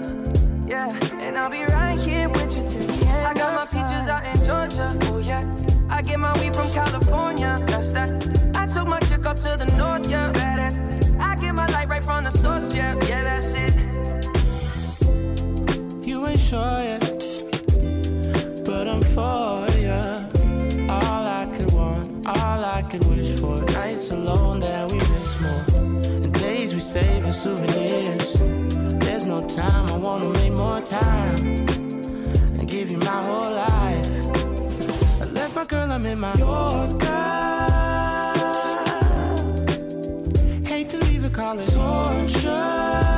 [0.66, 3.26] Yeah, and I'll be right here with you till the end.
[3.26, 4.96] I got my peaches out in Georgia.
[5.04, 5.42] Oh yeah.
[5.90, 7.62] I get my weed from California.
[7.66, 8.10] That's that.
[8.54, 10.10] I took my chick up to the north.
[10.10, 11.07] Yeah, better.
[27.32, 28.34] Souvenirs.
[29.04, 31.66] There's no time, I wanna make more time
[32.58, 34.06] and give you my whole life.
[35.20, 37.18] I left my girl, I'm in Mallorca.
[40.64, 43.17] Hate to leave it, call torture.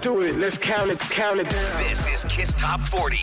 [0.00, 0.36] Do it.
[0.36, 0.98] Let's count it.
[0.98, 1.82] Count it down.
[1.88, 3.16] This is Kiss Top 40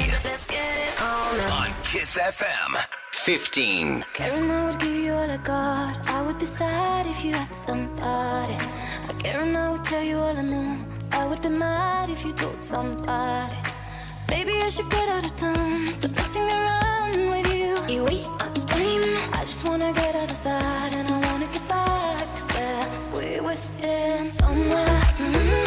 [1.51, 2.77] on Kiss FM
[3.13, 4.03] 15.
[4.13, 5.97] Karen, I would give you all I got.
[6.07, 8.53] I would be sad if you had somebody.
[8.53, 10.77] I Karen, I would tell you all I know.
[11.11, 13.55] I would be mad if you told somebody.
[14.29, 15.93] Maybe I should get out of town.
[15.93, 17.75] Stop messing around with you.
[17.93, 19.33] You waste my time.
[19.33, 22.85] I just wanna get out of that, and I wanna get back to where
[23.15, 25.01] we were sitting somewhere.
[25.17, 25.66] mm,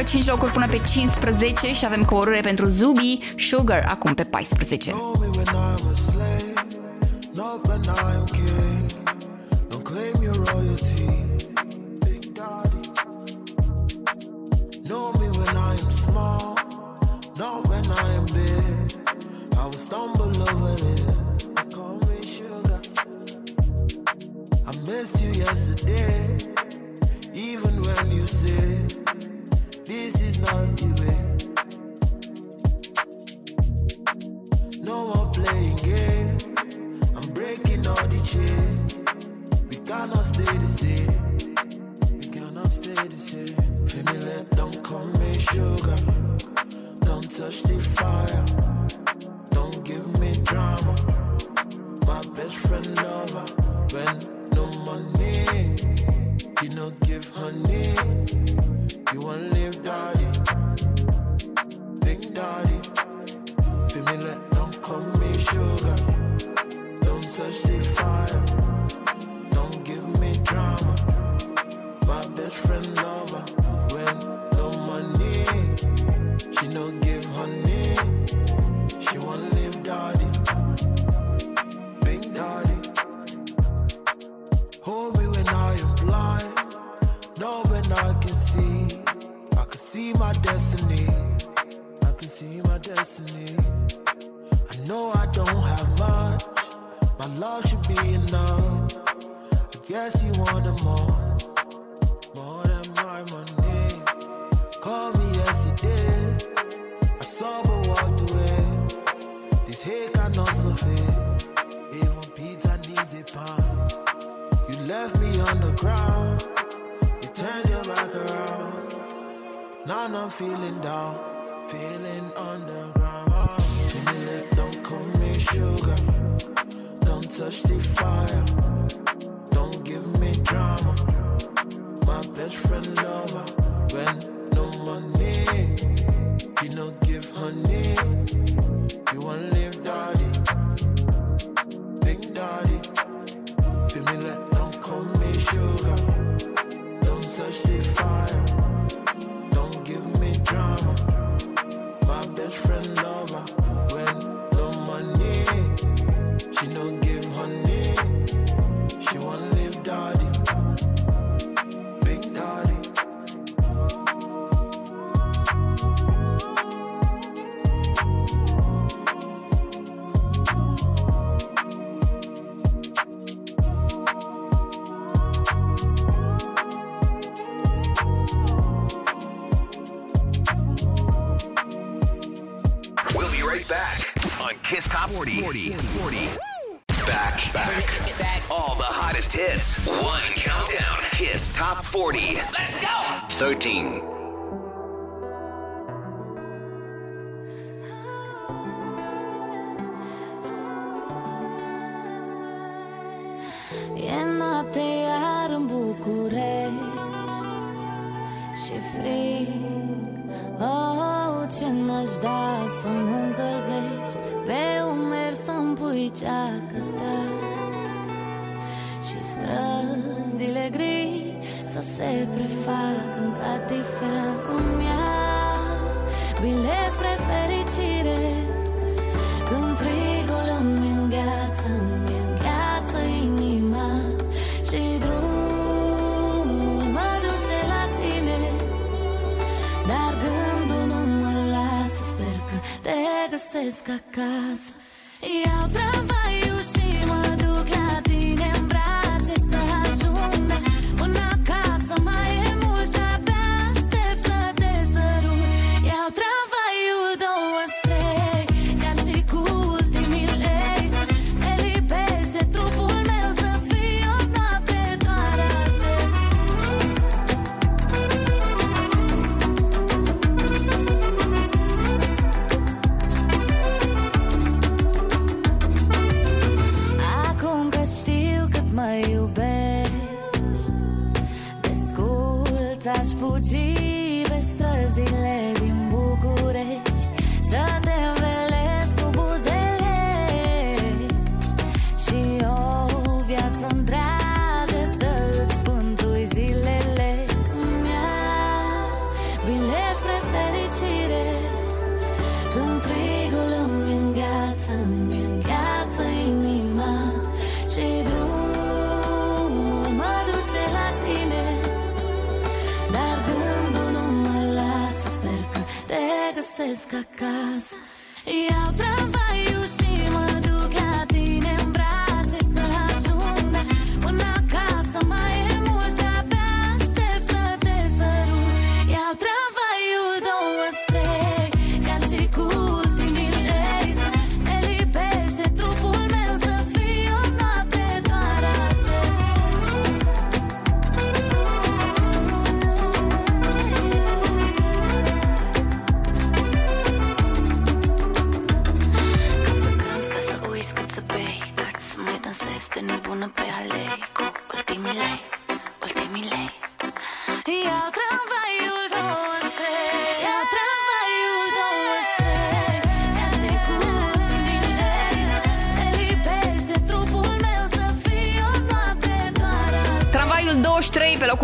[0.00, 4.94] încă 5 locuri până pe 15 și avem coborâre pentru Zubi, Sugar, acum pe 14.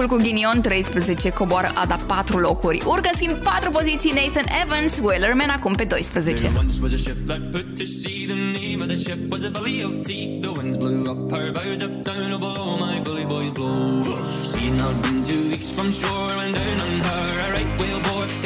[0.06, 2.82] Blocul cu ghinion 13 coboară Ada 4 locuri.
[2.86, 6.50] Urcă în schimb 4 poziții Nathan Evans, Whalerman acum pe 12.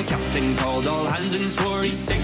[0.01, 2.20] The captain called all hands and swore he'd take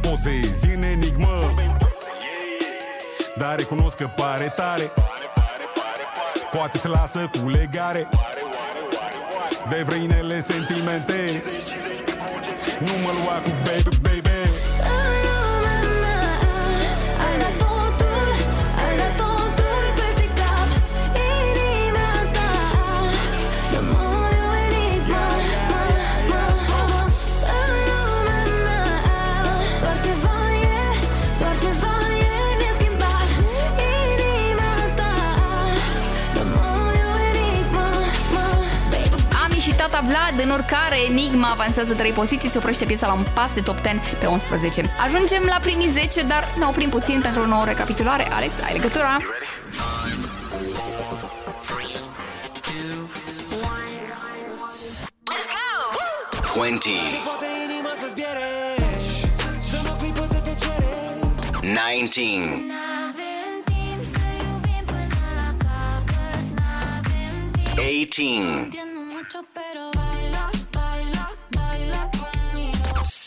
[0.00, 1.54] mai pozezi în enigmă.
[3.36, 4.92] Dar recunosc că pare tare.
[6.50, 8.08] Poate se lasă cu legare.
[9.68, 11.42] De vrăinele sentimente.
[12.78, 14.03] Nu mă lua cu baby,
[40.06, 43.76] Vlad, în oricare, Enigma avansează 3 poziții, se oprește piesa la un pas de top
[43.82, 44.90] 10 pe 11.
[45.04, 48.32] Ajungem la primii 10, dar ne oprim puțin pentru o nouă recapitulare.
[48.32, 49.16] Alex, ai legătura?
[55.30, 55.66] Let's go!
[56.54, 56.88] 20
[61.62, 62.72] 19
[67.76, 68.93] 18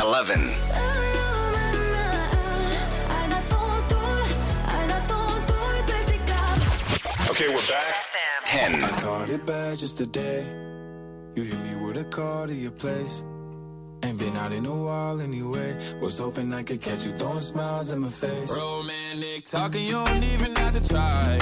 [0.00, 0.38] 11.
[7.30, 7.94] Okay, we're back.
[8.44, 8.82] Ten.
[8.82, 10.44] I caught it bad just today.
[11.34, 13.24] You hit me with a call to your place.
[14.02, 15.76] Ain't been out in a while anyway.
[16.00, 18.50] Was hoping I could catch you throwing smiles in my face.
[18.56, 21.38] Romantic talking, you don't even have to try.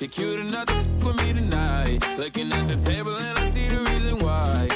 [0.00, 1.98] You're cute enough to with me tonight.
[2.18, 4.68] Looking at the table and I see the reason why.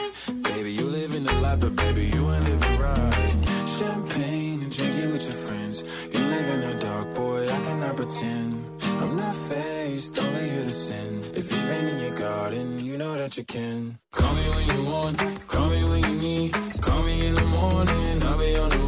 [0.55, 3.48] Baby, you living the life, but baby, you ain't living right.
[3.76, 5.82] Champagne and drinking with your friends.
[6.12, 8.70] You live in the dark, boy, I cannot pretend.
[9.02, 11.24] I'm not faced, only here to sin.
[11.35, 13.98] If you've been in your garden, you know that you can.
[14.12, 15.18] Call me when you want,
[15.48, 16.52] call me when you need.
[16.81, 18.84] Call me in the morning, I'll be on the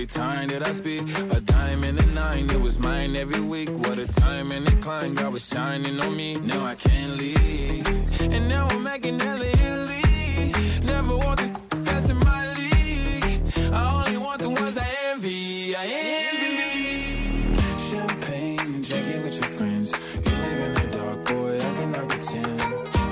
[0.00, 1.02] every time that I speak.
[1.30, 3.68] A dime and a nine, it was mine every week.
[3.84, 6.36] What a time and climb, God was shining on me.
[6.36, 7.86] Now I can't leave.
[8.32, 10.52] And now I'm making hella Italy.
[10.84, 13.42] Never want the best in my league.
[13.72, 15.76] I only want the ones I envy.
[15.76, 17.56] I envy.
[17.90, 19.88] Champagne and drinking with your friends.
[20.24, 22.62] You live in the dark, boy, I cannot pretend.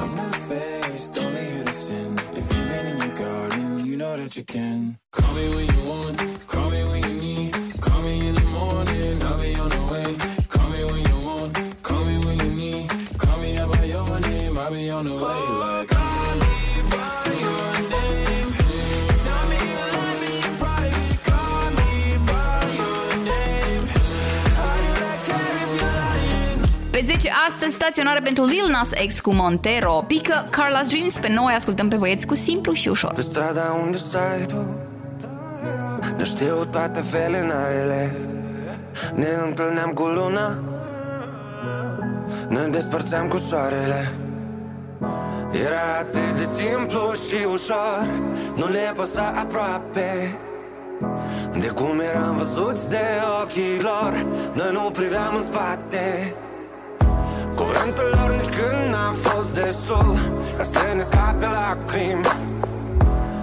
[0.01, 2.19] I'm not faced, only here to sin.
[2.33, 4.99] If you've been in your garden, you know that you can.
[5.13, 6.38] Call me when you want,
[27.19, 30.05] 10 astăzi staționare pentru Lil Nas X cu Montero.
[30.07, 33.13] Pică Carla's Dreams, pe noi ascultăm pe băieți cu simplu și ușor.
[33.13, 34.77] Pe strada unde stai tu
[36.17, 38.17] Ne știu toate felinarele
[39.15, 40.59] Ne întâlneam cu luna
[42.49, 44.13] Ne despărțeam cu soarele
[45.53, 48.09] Era atât de simplu și ușor
[48.57, 50.39] Nu le păsa aproape
[51.61, 53.05] De cum eram văzuți de
[53.43, 56.35] ochii lor Noi nu priveam în spate
[57.59, 60.17] Cuvântul lor nici când n-a fost destul
[60.57, 62.27] Ca să ne scape lacrimi.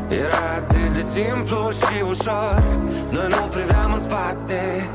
[0.10, 2.64] Era atât de simplu și ușor
[3.10, 4.90] Noi nu priveam în spate.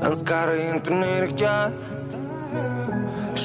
[0.00, 1.72] În scară e întuneric chiar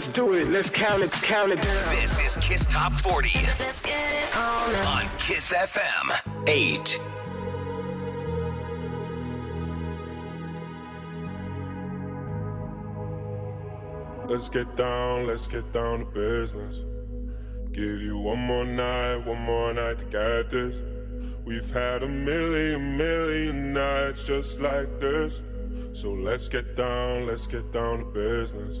[0.00, 0.48] Let's do it.
[0.48, 1.12] Let's count it.
[1.12, 1.74] Count it down.
[2.00, 3.28] This is Kiss Top 40
[4.86, 6.98] on Kiss FM 8.
[14.26, 16.82] Let's get down, let's get down to business.
[17.70, 20.80] Give you one more night, one more night to get this.
[21.44, 25.42] We've had a million, million nights just like this.
[25.92, 28.80] So let's get down, let's get down to business.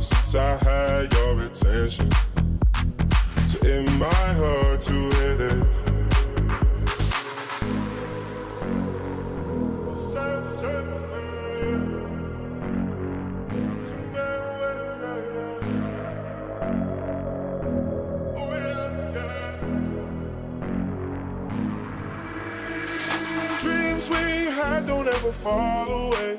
[0.00, 2.10] since I had your attention.
[3.48, 5.66] So it might hurt to hit it.
[23.60, 26.38] Dreams we had don't ever fall away.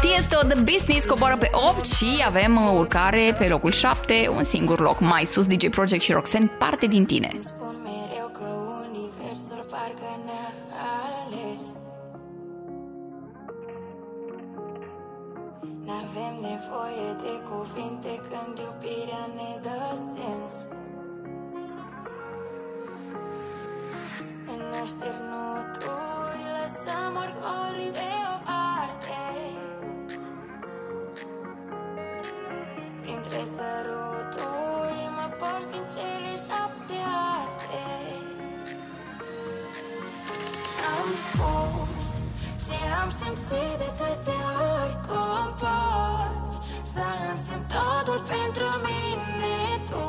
[0.00, 1.06] Tiesto The Business.
[1.06, 5.46] Coboară pe 8 și avem uh, urcare pe locul 7, un singur loc mai sus,
[5.46, 7.30] DJ Project și Roxanne, parte din tine.
[7.40, 8.48] Spun mereu că
[8.88, 10.50] universul parcă ne-a
[11.12, 11.60] ales.
[15.86, 20.52] N-avem nevoie de cuvinte când iubirea ne dă sens.
[24.52, 24.60] În
[26.76, 29.20] așternuturi lăsăm orgolii de o parte
[33.02, 36.98] Printre săruturi mă porți din cele șapte
[37.38, 37.84] arte.
[40.96, 42.06] Am spus
[42.64, 46.54] ce am simțit de atâtea ori Cum poți
[46.92, 49.58] să însemn totul pentru mine
[49.90, 50.06] tu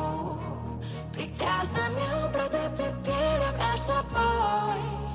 [1.16, 5.07] Pictează-mi umbra de pe pielea mea și apoi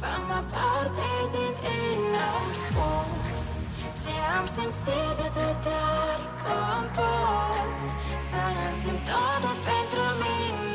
[0.00, 1.54] Fama parte din
[1.90, 3.44] inascuns
[4.00, 7.90] ce am simțit de tăi cum compus
[8.28, 10.67] Să însemn totul pentru mine.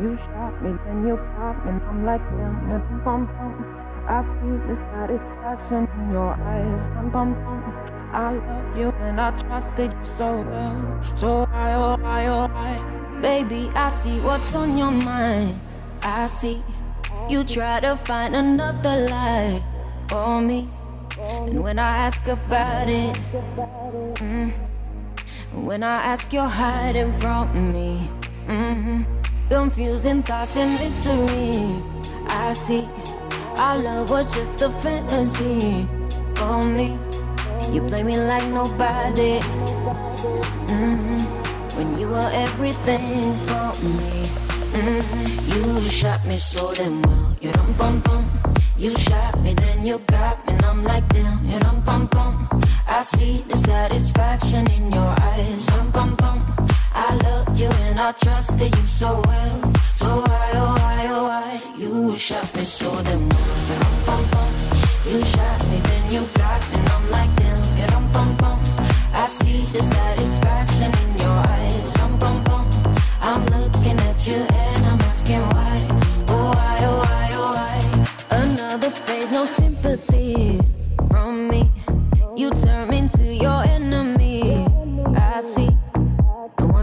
[0.00, 3.02] You shot me, then you pop me, and I'm like them.
[3.04, 3.52] Bum, bum.
[4.08, 6.82] I see the satisfaction in your eyes.
[6.94, 7.92] Bum, bum, bum.
[8.12, 11.16] I love you and I trusted you so well.
[11.16, 13.20] So I, oh, I, oh, I.
[13.22, 15.58] Baby, I see what's on your mind.
[16.02, 16.62] I see
[17.30, 19.62] you try to find another lie
[20.08, 20.68] for me.
[21.18, 23.14] And when I ask about it,
[24.16, 24.52] mm,
[25.52, 28.10] when I ask, you're hiding from me.
[28.46, 29.02] Hmm
[29.48, 31.82] Confusing thoughts and mystery.
[32.26, 32.88] I see
[33.58, 35.86] our love was just a fantasy
[36.36, 36.98] for me.
[37.70, 39.40] You play me like nobody.
[40.72, 41.18] hmm
[41.76, 44.26] When you were everything for me.
[44.72, 45.02] hmm
[45.52, 47.36] You shot me so damn well.
[47.42, 48.30] You dum bum bum.
[48.78, 51.44] You shot me, then you got me, and I'm like damn.
[51.44, 52.48] You dum bum bum.
[52.88, 55.66] I see the satisfaction in your eyes.
[55.66, 56.38] Dum bum bum.
[56.94, 59.72] I loved you and I trusted you so well.
[59.94, 61.62] So why, oh why, oh why?
[61.76, 63.58] You shot me so damn well.
[63.68, 64.52] You bum bum.
[65.06, 67.78] You shot me, then you got me, and I'm like damn.
[67.78, 68.60] You dum bum bum.
[69.14, 71.92] I see the satisfaction in your eyes.
[71.94, 72.68] Dum bum bum.
[73.20, 75.76] I'm looking at you and I'm asking why.
[76.28, 78.38] Oh why, oh why, oh why?
[78.44, 80.60] Another phase, no sympathy
[81.10, 81.70] from me.
[82.36, 83.64] You turn into your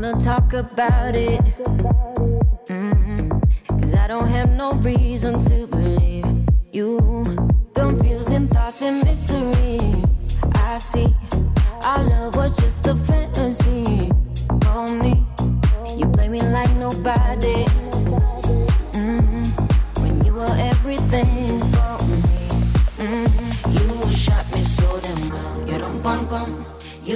[0.10, 1.42] wanna talk about it.
[2.68, 3.80] Mm-hmm.
[3.80, 6.26] Cause I don't have no reason to believe
[6.72, 7.24] you.
[7.76, 9.80] Confusing thoughts and mystery.
[10.56, 11.16] I see
[11.84, 14.12] our love was just a fantasy.
[14.68, 15.26] On me,
[15.98, 17.66] you play me like nobody.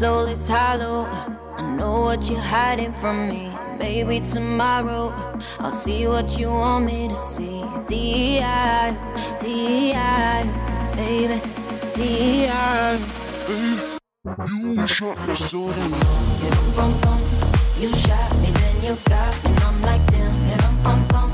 [0.00, 1.04] soul is hollow.
[1.58, 3.52] I know what you're hiding from me.
[3.78, 5.12] Maybe tomorrow
[5.58, 7.62] I'll see what you want me to see.
[7.86, 8.96] D.I.
[9.42, 10.40] D.I.
[10.96, 11.38] Baby,
[11.92, 12.98] D.I.
[14.48, 15.92] You shot me so damn
[16.56, 17.20] Rum pum pum.
[17.78, 20.34] You shot me, then you got me, and I'm like damn.
[20.48, 21.30] Yeah, rum pum pum.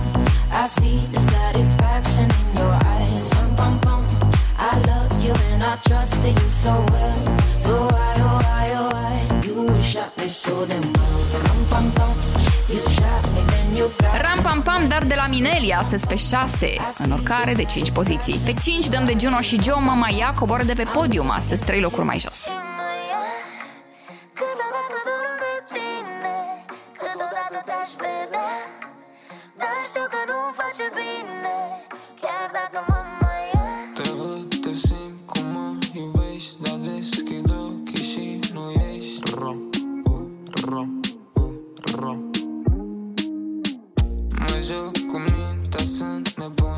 [0.50, 3.35] I see the satisfaction in your eyes.
[5.66, 7.18] Loved you and I trusted you so well.
[7.64, 9.14] So why, oh why, oh why?
[9.46, 11.18] You shot me so damn well.
[11.32, 12.14] Yeah, rum pum pum.
[12.72, 14.20] You shot me, then you got me.
[14.26, 18.40] Ram pam pam, dar de la Mineli astăzi pe 6, în urcare de 5 poziții.
[18.44, 21.80] Pe 5 dăm de Juno și Joe, Mama Ia coboară de pe podium, astăzi 3
[21.80, 22.38] locuri mai jos.
[24.38, 26.36] Câteodată dorm de tine
[27.00, 28.52] Câteodată te-aș vedea
[29.60, 31.56] Dar știu că nu-mi face bine
[32.20, 32.95] Chiar dacă mă
[46.46, 46.75] sunt nebun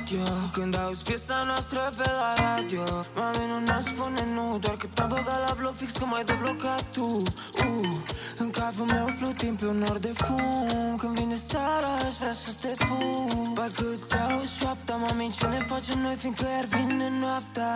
[0.10, 2.84] Spunem adio Când auzi piesa noastră pe la radio
[3.15, 6.84] Mami nu ne spune nu Doar că te-am băgat la bloc fix că m-ai deblocat
[6.91, 7.06] tu.
[7.06, 7.90] Uh,
[8.38, 10.95] În capul meu flutim pe un nor de fum.
[10.98, 15.65] Când vine seara aș vrea să te pun Parcă îți auzi șoapta Mami ce ne
[15.68, 17.73] facem noi fiindcă iar vine noaptea.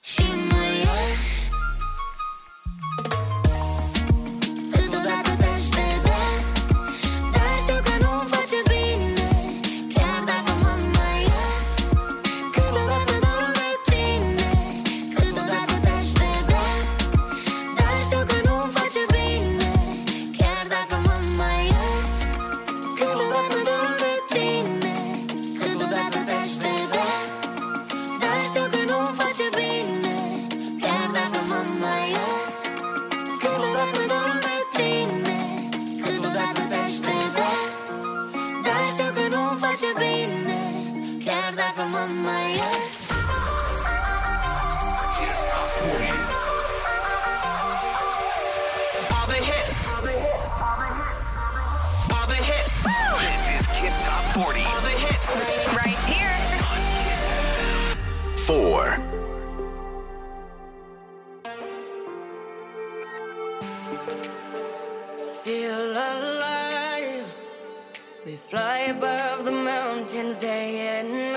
[0.00, 1.29] Și mă ia
[68.50, 71.29] fly above the mountains day and night.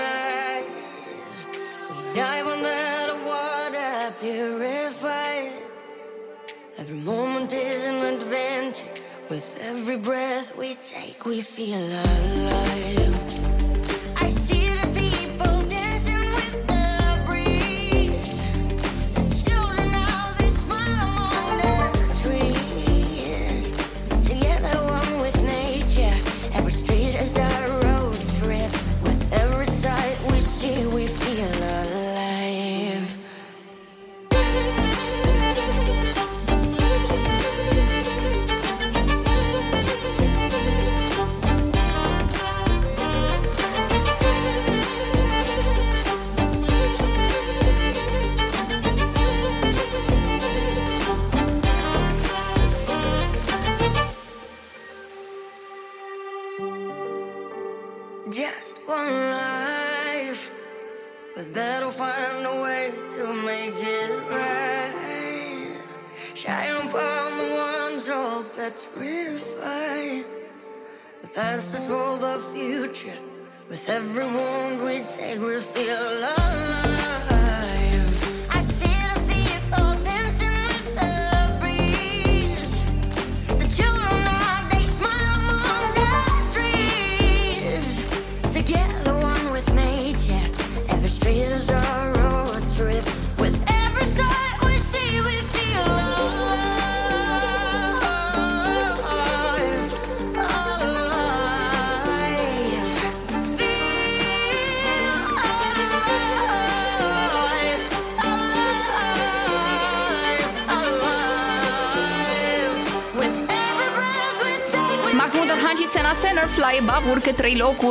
[9.34, 13.33] With every breath we take, we feel alive.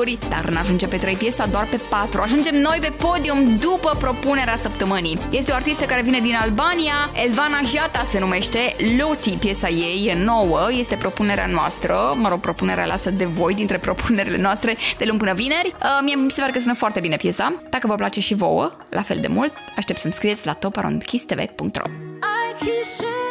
[0.03, 2.21] locuri, dar n-ajunge pe 3 piesa, doar pe 4.
[2.21, 5.19] Ajungem noi pe podium după propunerea săptămânii.
[5.29, 6.93] Este o artistă care vine din Albania,
[7.25, 12.85] Elvana Jata se numește, Loti piesa ei e nouă, este propunerea noastră, mă rog, propunerea
[12.85, 15.75] lasă de voi dintre propunerile noastre de luni până vineri.
[15.81, 17.61] Uh, mie mi se pare că sună foarte bine piesa.
[17.69, 21.85] Dacă vă place și vouă, la fel de mult, aștept să-mi scrieți la toparondchistv.ro
[22.19, 23.23] Ai kishe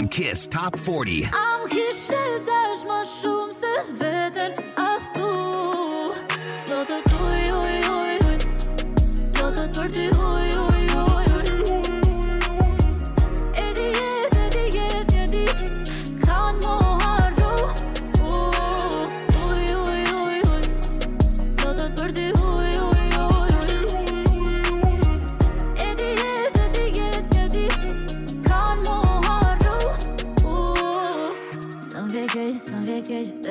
[0.00, 1.24] on Kiss Top 40.
[1.24, 1.68] Am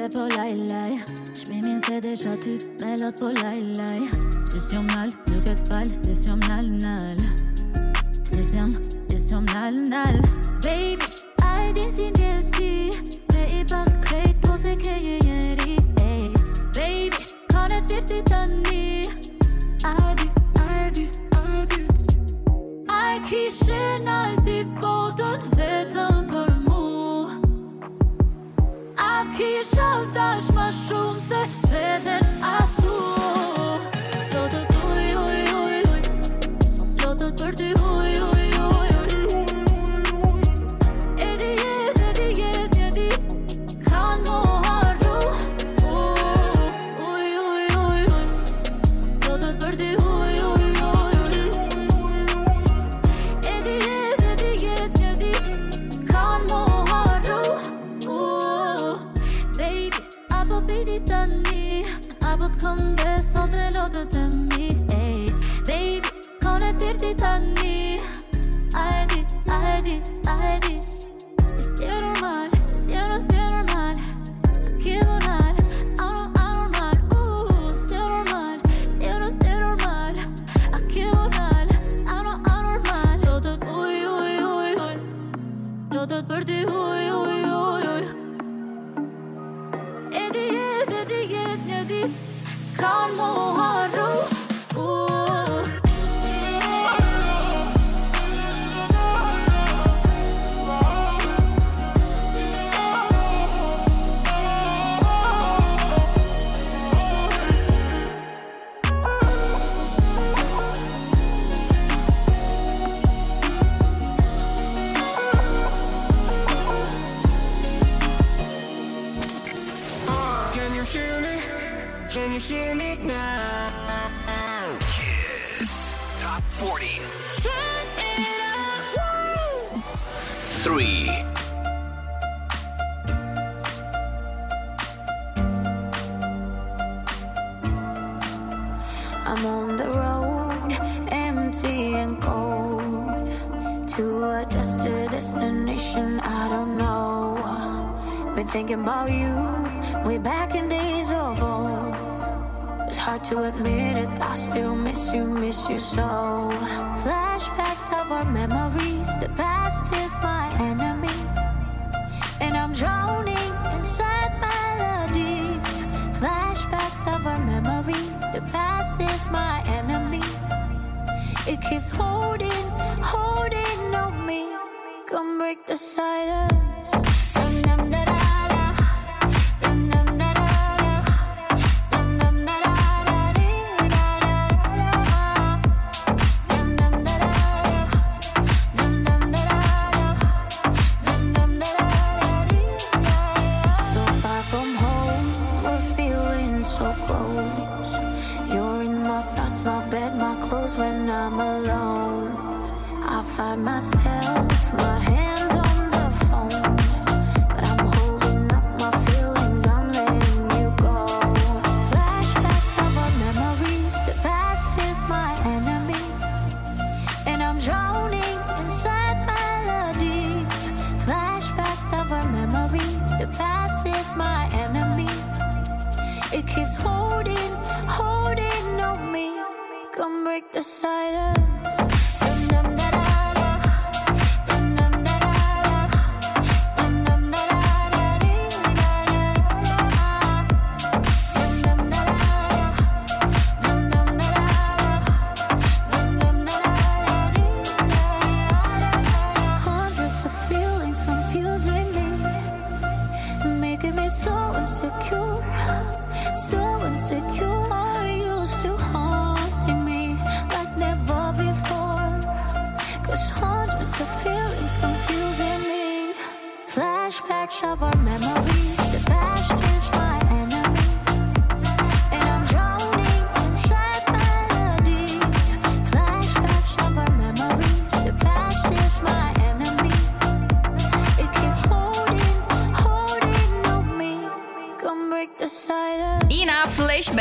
[0.09, 0.99] fait pour l'aïe-l'aï.
[1.33, 4.07] C'est déjà tu, mais l'autre pour l'aïe-l'aï.
[4.45, 7.17] Session mal, le code fall, session nal-nal.
[8.23, 8.69] Session,
[9.09, 10.21] session nal-nal.
[10.61, 10.97] Baby,
[11.41, 12.51] I didn't see this,
[13.31, 15.19] mais il passe great pour s'écrire.
[16.73, 17.09] Baby,
[17.49, 18.29] quand la tête est
[19.83, 21.87] I did, I did, I did.
[22.89, 25.13] I kishé, n'al, t'es pour
[25.95, 26.58] un peu
[29.19, 31.39] atë kisha dash ma shumë se
[31.71, 32.99] vetën a thu
[34.31, 35.09] Lotë për ty
[35.59, 35.81] uj,
[37.03, 37.88] lotë për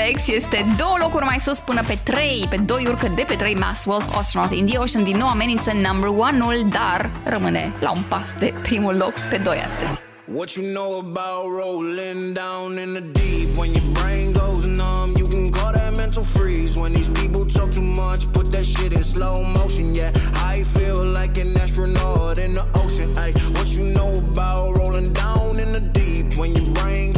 [0.09, 2.47] Flashbacks este două locuri mai sus până pe 3.
[2.51, 5.73] Pe 2 urcă de pe 3 Mass Wolf Astronaut in the Ocean din nou amenință
[5.73, 10.01] number 1-ul, dar rămâne la un pas de primul loc pe 2 astăzi.
[10.35, 13.49] What you know about rolling down in the deep?
[13.61, 16.73] When your brain goes numb, you can call that mental freeze.
[16.83, 19.87] When these people talk too much, put that shit in slow motion.
[20.01, 20.13] Yeah,
[20.55, 23.09] I feel like an astronaut in the ocean.
[23.25, 26.27] Ay, what you know about rolling down in the deep?
[26.41, 27.18] When your brain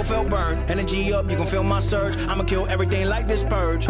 [0.03, 0.69] felt burned.
[0.69, 2.17] Energy up, you can feel my surge.
[2.27, 3.87] I'ma kill everything like this purge.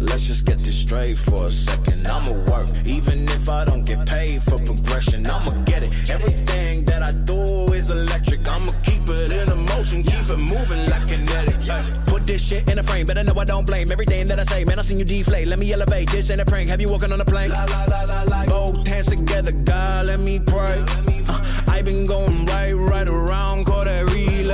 [0.00, 2.06] Let's just get this straight for a second.
[2.06, 5.26] I'ma work, even if I don't get paid for progression.
[5.26, 5.92] I'ma get it.
[6.10, 7.40] Everything that I do
[7.72, 8.48] is electric.
[8.48, 11.56] I'ma keep it in motion, keep it moving like kinetic.
[11.70, 14.44] Ay, Put this shit in a frame, better know I don't blame everything that I
[14.44, 14.64] say.
[14.64, 15.48] Man, I seen you deflate.
[15.48, 16.08] Let me elevate.
[16.10, 16.70] This ain't a prank.
[16.70, 17.50] Have you walking on a plane?
[18.46, 20.76] Both hands together, God, let me pray.
[21.28, 24.09] Uh, I been going right, right around, call that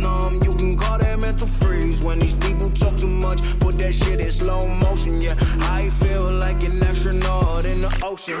[0.00, 2.04] numb, you can call that mental freeze.
[2.04, 5.20] When these people talk too much, put that shit in slow motion.
[5.20, 5.36] Yeah,
[5.78, 8.40] I feel like an astronaut in the ocean.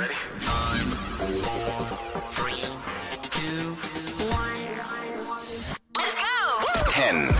[5.96, 6.34] Let's go!
[6.90, 7.34] 10,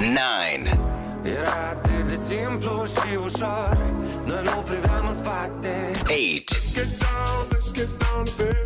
[0.00, 0.76] 9,
[1.22, 3.76] Era atât de simplu și ușor
[4.24, 7.96] Noi nu priveam în spate 8, 7, 6,
[8.38, 8.65] You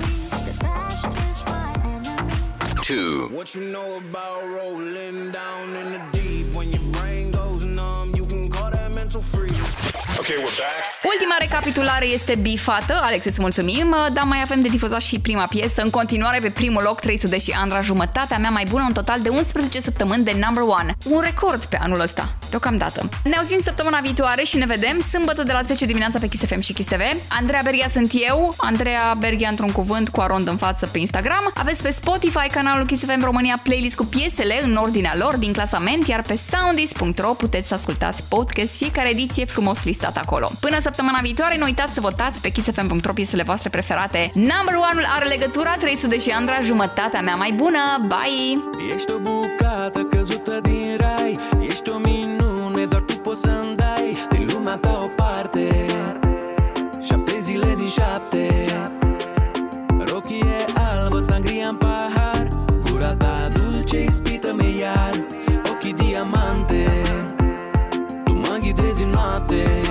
[2.91, 6.20] 2, What you know about rolling down in the deep?
[10.21, 10.91] Okay, Okay, we're back.
[11.03, 15.81] Ultima recapitulare este bifată, Alex, îți mulțumim, dar mai avem de difuzat și prima piesă.
[15.81, 19.29] În continuare pe primul loc 300 și Andra, jumătatea mea mai bună, un total de
[19.29, 20.95] 11 săptămâni de number one.
[21.09, 23.09] Un record pe anul ăsta, deocamdată.
[23.23, 26.59] Ne auzim săptămâna viitoare și ne vedem sâmbătă de la 10 dimineața pe Kiss FM
[26.59, 27.01] și Kiss TV.
[27.27, 31.51] Andreea Berghia sunt eu, Andreea Berghia într-un cuvânt cu arond în față pe Instagram.
[31.53, 36.07] Aveți pe Spotify canalul Kiss FM România playlist cu piesele în ordinea lor din clasament,
[36.07, 40.51] iar pe soundis.ro puteți să ascultați podcast, fiecare ediție frumos listat acolo.
[40.59, 44.31] Până săptămăna viitoare, nu uitați să votați pe kissfm.ro piesele voastre preferate.
[44.33, 47.35] Number one-ul are legătura 300 și Andra, jumătatea mea.
[47.35, 47.79] Mai bună.
[48.07, 48.63] Bye!
[48.95, 51.39] Ești o bucată căzută din rai.
[51.67, 54.27] Ești o minune, doar tu poți să-mi dai.
[54.29, 55.85] Din lumea ta o parte.
[57.03, 58.65] Șapte zile din șapte.
[60.05, 62.47] Rochie albă, sangria în pahar.
[62.89, 65.25] Gura ta dulce, ispită-mi iar.
[65.71, 67.01] Ochii diamante.
[68.23, 69.81] Tu mă ghidezi în noapte